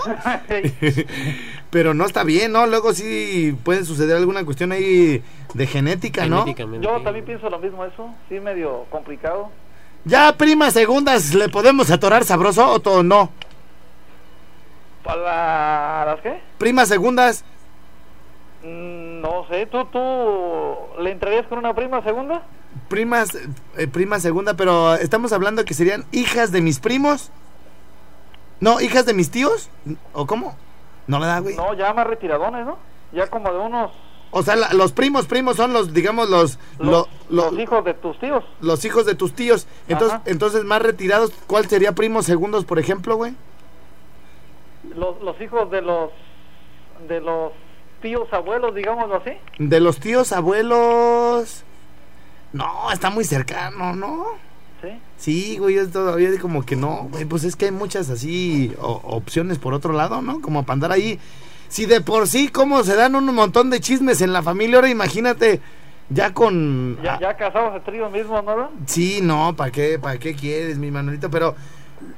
Pero 1.70 1.94
no 1.94 2.06
está 2.06 2.24
bien, 2.24 2.52
¿no? 2.52 2.66
Luego 2.66 2.94
sí 2.94 3.56
puede 3.64 3.86
suceder 3.86 4.18
alguna 4.18 4.44
cuestión 4.44 4.72
ahí 4.72 5.24
de 5.54 5.68
genética, 5.68 6.26
¿no? 6.26 6.40
Genéticamente. 6.40 6.88
Yo 6.88 7.00
también 7.02 7.26
pienso 7.26 7.48
lo 7.48 7.60
mismo 7.60 7.86
eso, 7.86 8.10
sí, 8.28 8.40
medio 8.40 8.86
complicado. 8.90 9.52
Ya, 10.04 10.36
primas 10.36 10.74
segundas, 10.74 11.36
¿le 11.36 11.48
podemos 11.48 11.92
atorar 11.92 12.24
sabroso 12.26 12.68
o 12.68 12.80
todo 12.80 13.04
no? 13.04 13.30
¿Para 15.04 16.06
las 16.06 16.22
qué? 16.22 16.42
Primas 16.58 16.88
segundas, 16.88 17.46
Mm, 18.64 19.22
No 19.22 19.46
sé, 19.48 19.68
¿tú, 19.68 19.86
tú 19.86 20.76
le 21.02 21.12
entrarías 21.12 21.46
con 21.48 21.60
una 21.60 21.74
prima 21.74 22.04
segunda? 22.04 22.42
Primas, 22.88 23.30
eh, 23.78 23.88
prima 23.88 24.20
segunda, 24.20 24.56
pero 24.56 24.96
estamos 24.96 25.32
hablando 25.34 25.66
que 25.66 25.74
serían 25.74 26.06
hijas 26.12 26.52
de 26.52 26.62
mis 26.62 26.80
primos. 26.80 27.32
No, 28.60 28.80
hijas 28.82 29.06
de 29.06 29.14
mis 29.14 29.32
tíos. 29.32 29.70
¿O 30.14 30.26
cómo? 30.28 30.56
No 31.08 31.20
me 31.20 31.26
da, 31.26 31.40
güey. 31.40 31.56
No, 31.56 31.74
ya 31.74 31.94
más 31.94 32.06
retiradones, 32.08 32.66
¿no? 32.66 32.78
Ya 33.14 33.28
como 33.28 33.52
de 33.52 33.60
unos... 33.60 33.92
O 34.32 34.44
sea, 34.44 34.56
la- 34.56 34.74
los 34.74 34.92
primos, 34.92 35.26
primos 35.26 35.56
son 35.56 35.74
los, 35.74 35.92
digamos, 35.94 36.30
los, 36.30 36.60
Los, 36.78 36.88
lo- 36.88 37.08
lo- 37.30 37.52
los 37.52 37.60
hijos 37.60 37.84
de 37.84 37.96
tus 37.96 38.20
tíos. 38.20 38.44
los 38.62 38.86
hijos 38.86 39.06
de 39.08 39.16
tus 39.16 39.34
tíos. 39.34 39.66
Entonces, 39.88 40.18
Ajá. 40.18 40.24
entonces 40.28 40.64
más 40.66 40.82
retirados, 40.84 41.32
¿cuál 41.48 41.68
sería 41.68 41.94
primos 41.94 42.26
segundos, 42.28 42.66
por 42.66 42.78
ejemplo, 42.78 43.16
güey? 43.16 43.34
Los, 44.96 45.20
los 45.22 45.40
hijos 45.42 45.70
de 45.72 45.82
los... 45.82 46.12
De 47.08 47.22
los 47.22 47.54
tíos 48.02 48.32
abuelos, 48.32 48.76
digámoslo 48.76 49.16
así. 49.16 49.32
De 49.58 49.80
los 49.80 50.00
tíos 50.00 50.32
abuelos. 50.32 51.64
No, 52.54 52.92
está 52.92 53.10
muy 53.10 53.24
cercano, 53.26 53.96
¿no? 53.96 54.26
Sí. 54.82 54.88
Sí, 55.18 55.58
güey, 55.58 55.76
yo 55.76 55.90
todavía 55.90 56.30
como 56.40 56.66
que 56.66 56.76
no, 56.76 57.08
güey, 57.12 57.26
pues 57.26 57.44
es 57.44 57.56
que 57.56 57.66
hay 57.66 57.72
muchas 57.72 58.10
así 58.10 58.74
o- 58.80 59.02
opciones 59.04 59.58
por 59.60 59.74
otro 59.74 59.94
lado, 59.94 60.22
¿no? 60.22 60.42
Como 60.42 60.64
para 60.64 60.74
andar 60.76 60.92
ahí. 60.92 61.20
Si 61.68 61.86
de 61.86 62.02
por 62.02 62.28
sí, 62.28 62.48
como 62.48 62.84
se 62.84 62.96
dan 62.96 63.16
un 63.16 63.26
montón 63.36 63.70
de 63.70 63.80
chismes 63.80 64.22
en 64.22 64.34
la 64.34 64.42
familia, 64.42 64.78
ahora 64.78 64.90
imagínate, 64.90 65.60
ya 66.10 66.34
con... 66.34 66.98
Ya, 67.04 67.20
ya 67.20 67.38
casados 67.38 67.76
entre 67.76 67.98
ellos 67.98 68.12
mismos, 68.12 68.44
¿no? 68.44 68.72
Sí, 68.88 69.20
no, 69.22 69.56
¿para 69.56 69.70
qué, 69.72 70.00
para 70.00 70.18
qué 70.18 70.34
quieres, 70.34 70.78
mi 70.80 70.90
Manuelito? 70.90 71.30
Pero, 71.30 71.56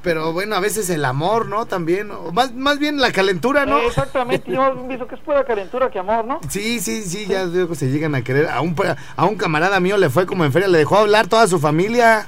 pero 0.02 0.34
bueno, 0.34 0.56
a 0.56 0.60
veces 0.60 0.90
el 0.90 1.06
amor, 1.06 1.48
¿no? 1.48 1.66
También, 1.66 2.12
o 2.12 2.32
más, 2.32 2.54
más 2.54 2.80
bien 2.80 3.00
la 3.00 3.12
calentura, 3.12 3.66
¿no? 3.66 3.80
Eh, 3.80 3.88
exactamente, 3.88 4.52
yo 4.52 4.68
he 4.68 4.88
visto 4.88 5.08
que 5.08 5.16
es 5.16 5.22
pura 5.22 5.44
calentura 5.44 5.90
que 5.90 6.00
amor, 6.00 6.26
¿no? 6.26 6.40
Sí, 6.50 6.80
sí, 6.80 7.04
sí, 7.04 7.26
ya 7.28 7.46
que 7.52 7.76
se 7.76 7.90
llegan 7.90 8.16
a 8.16 8.24
querer. 8.24 8.48
A 8.50 8.62
un, 8.62 8.76
a 9.16 9.26
un 9.26 9.36
camarada 9.36 9.80
mío 9.80 9.98
le 9.98 10.10
fue 10.10 10.26
como 10.26 10.46
en 10.46 10.52
feria, 10.52 10.68
le 10.68 10.80
dejó 10.80 10.98
hablar 10.98 11.28
toda 11.28 11.48
su 11.48 11.60
familia. 11.60 12.28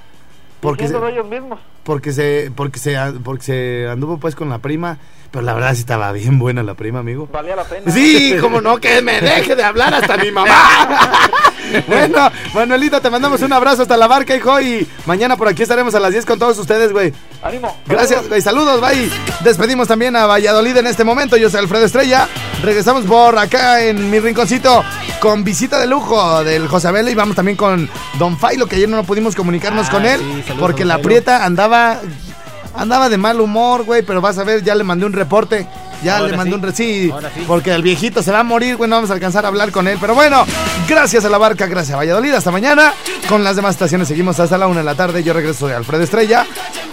Porque 0.62 0.88
se, 0.88 0.96
ellos 0.96 1.28
mismos. 1.28 1.60
porque 1.84 2.14
se, 2.14 2.50
porque 2.56 2.80
se, 2.80 2.98
porque 3.24 3.44
se 3.44 3.88
anduvo 3.90 4.18
pues 4.18 4.36
con 4.36 4.50
la 4.50 4.60
prima. 4.60 4.98
Pero 5.30 5.44
la 5.44 5.56
verdad 5.56 5.74
sí 5.74 5.80
estaba 5.80 6.12
bien 6.12 6.38
buena 6.38 6.62
la 6.62 6.76
prima, 6.76 7.00
amigo. 7.00 7.28
Valía 7.34 7.56
la 7.56 7.64
pena. 7.64 7.92
Sí, 7.92 8.36
como 8.40 8.62
no, 8.62 8.78
que 8.78 9.02
me 9.02 9.20
deje 9.20 9.56
de 9.56 9.64
hablar 9.64 9.92
hasta 9.94 10.16
mi 10.16 10.32
mamá. 10.32 10.56
bueno, 11.88 12.32
Manuelito, 12.54 13.02
te 13.02 13.10
mandamos 13.10 13.42
un 13.42 13.54
abrazo 13.54 13.84
hasta 13.84 13.98
la 13.98 14.08
barca, 14.08 14.36
hijo. 14.36 14.60
Y 14.62 14.88
mañana 15.06 15.38
por 15.38 15.48
aquí 15.48 15.64
estaremos 15.64 15.96
a 15.96 16.00
las 16.00 16.12
10 16.12 16.26
con 16.26 16.40
todos 16.40 16.58
ustedes, 16.58 16.92
güey. 16.92 17.14
Ánimo. 17.42 17.76
Gracias, 17.86 18.28
güey. 18.28 18.42
Saludos, 18.42 18.82
bye. 18.82 19.10
Despedimos 19.42 19.88
también 19.88 20.16
a 20.16 20.26
Valladolid 20.26 20.78
en 20.78 20.88
este 20.88 21.04
momento. 21.04 21.38
Yo 21.38 21.50
soy 21.50 21.60
Alfredo 21.60 21.86
Estrella. 21.86 22.28
Regresamos 22.64 23.06
por 23.06 23.38
acá 23.38 23.82
en 23.84 24.10
mi 24.10 24.20
rinconcito 24.20 24.84
con 25.20 25.44
visita 25.44 25.80
de 25.80 25.88
lujo 25.88 26.44
del 26.44 26.68
José 26.68 26.90
Abel 26.90 27.10
y 27.10 27.16
vamos 27.16 27.36
también 27.36 27.58
con 27.58 27.90
Don 28.20 28.38
Failo, 28.38 28.68
que 28.68 28.76
ayer 28.76 28.90
no 28.90 29.04
pudimos 29.04 29.36
comunicarnos 29.36 29.88
Ah, 29.88 29.92
con 29.92 30.06
él 30.06 30.20
sí, 30.20 30.44
saludos, 30.48 30.60
porque 30.60 30.86
la 30.86 31.00
prieta 31.00 31.46
andaba 31.46 32.00
andaba 32.76 33.10
de 33.10 33.18
mal 33.18 33.40
humor, 33.40 33.84
güey, 33.84 34.02
pero 34.02 34.22
vas 34.22 34.38
a 34.38 34.44
ver, 34.44 34.64
ya 34.64 34.76
le 34.76 34.84
mandé 34.84 35.06
un 35.06 35.14
reporte. 35.14 35.68
Ya 36.04 36.18
Ahora 36.18 36.32
le 36.32 36.38
mandé 36.38 36.52
sí. 36.52 36.56
un 36.56 36.62
re 36.62 36.72
sí, 36.74 37.10
Ahora 37.12 37.32
sí. 37.34 37.44
porque 37.48 37.72
el 37.74 37.82
viejito 37.82 38.22
se 38.22 38.32
va 38.32 38.40
a 38.40 38.44
morir, 38.44 38.76
güey, 38.76 38.90
no 38.90 38.98
vamos 38.98 39.10
a 39.10 39.14
alcanzar 39.14 39.46
a 39.46 39.48
hablar 39.48 39.72
con 39.72 39.88
él. 39.88 39.98
Pero 40.00 40.14
bueno, 40.16 40.46
gracias 40.88 41.26
a 41.26 41.30
la 41.30 41.38
barca, 41.38 41.68
gracias 41.68 41.94
a 41.96 41.98
Valladolid. 41.98 42.34
Hasta 42.34 42.52
mañana. 42.52 42.94
Con 43.30 43.44
las 43.44 43.56
demás 43.56 43.76
estaciones 43.76 44.08
seguimos 44.08 44.40
hasta 44.40 44.58
la 44.58 44.68
una 44.68 44.80
de 44.80 44.86
la 44.86 44.96
tarde. 44.96 45.24
Yo 45.24 45.34
regreso 45.34 45.68
de 45.68 45.76
Alfredo 45.76 46.04
Estrella. 46.04 46.46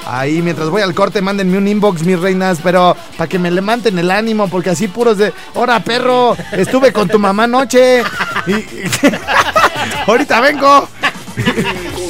Ahí 0.07 0.43
mientras 0.43 0.71
voy 0.71 0.83
al 0.83 0.95
corte, 0.95 1.21
mándenme 1.23 1.59
un 1.59 1.69
inbox, 1.69 2.03
mis 2.05 2.19
reinas, 2.19 2.59
pero 2.63 2.97
para 3.17 3.29
que 3.29 3.39
me 3.39 3.51
levanten 3.51 3.99
el 3.99 4.11
ánimo, 4.11 4.49
porque 4.49 4.71
así 4.71 4.89
puros 4.89 5.19
de, 5.19 5.33
¡Hora, 5.55 5.81
perro! 5.81 6.37
Estuve 6.53 6.93
con 6.93 7.09
tu 7.09 7.19
mamá 7.19 7.45
anoche. 7.45 8.03
Y, 8.47 8.53
ahorita 10.07 10.41
vengo. 10.41 10.89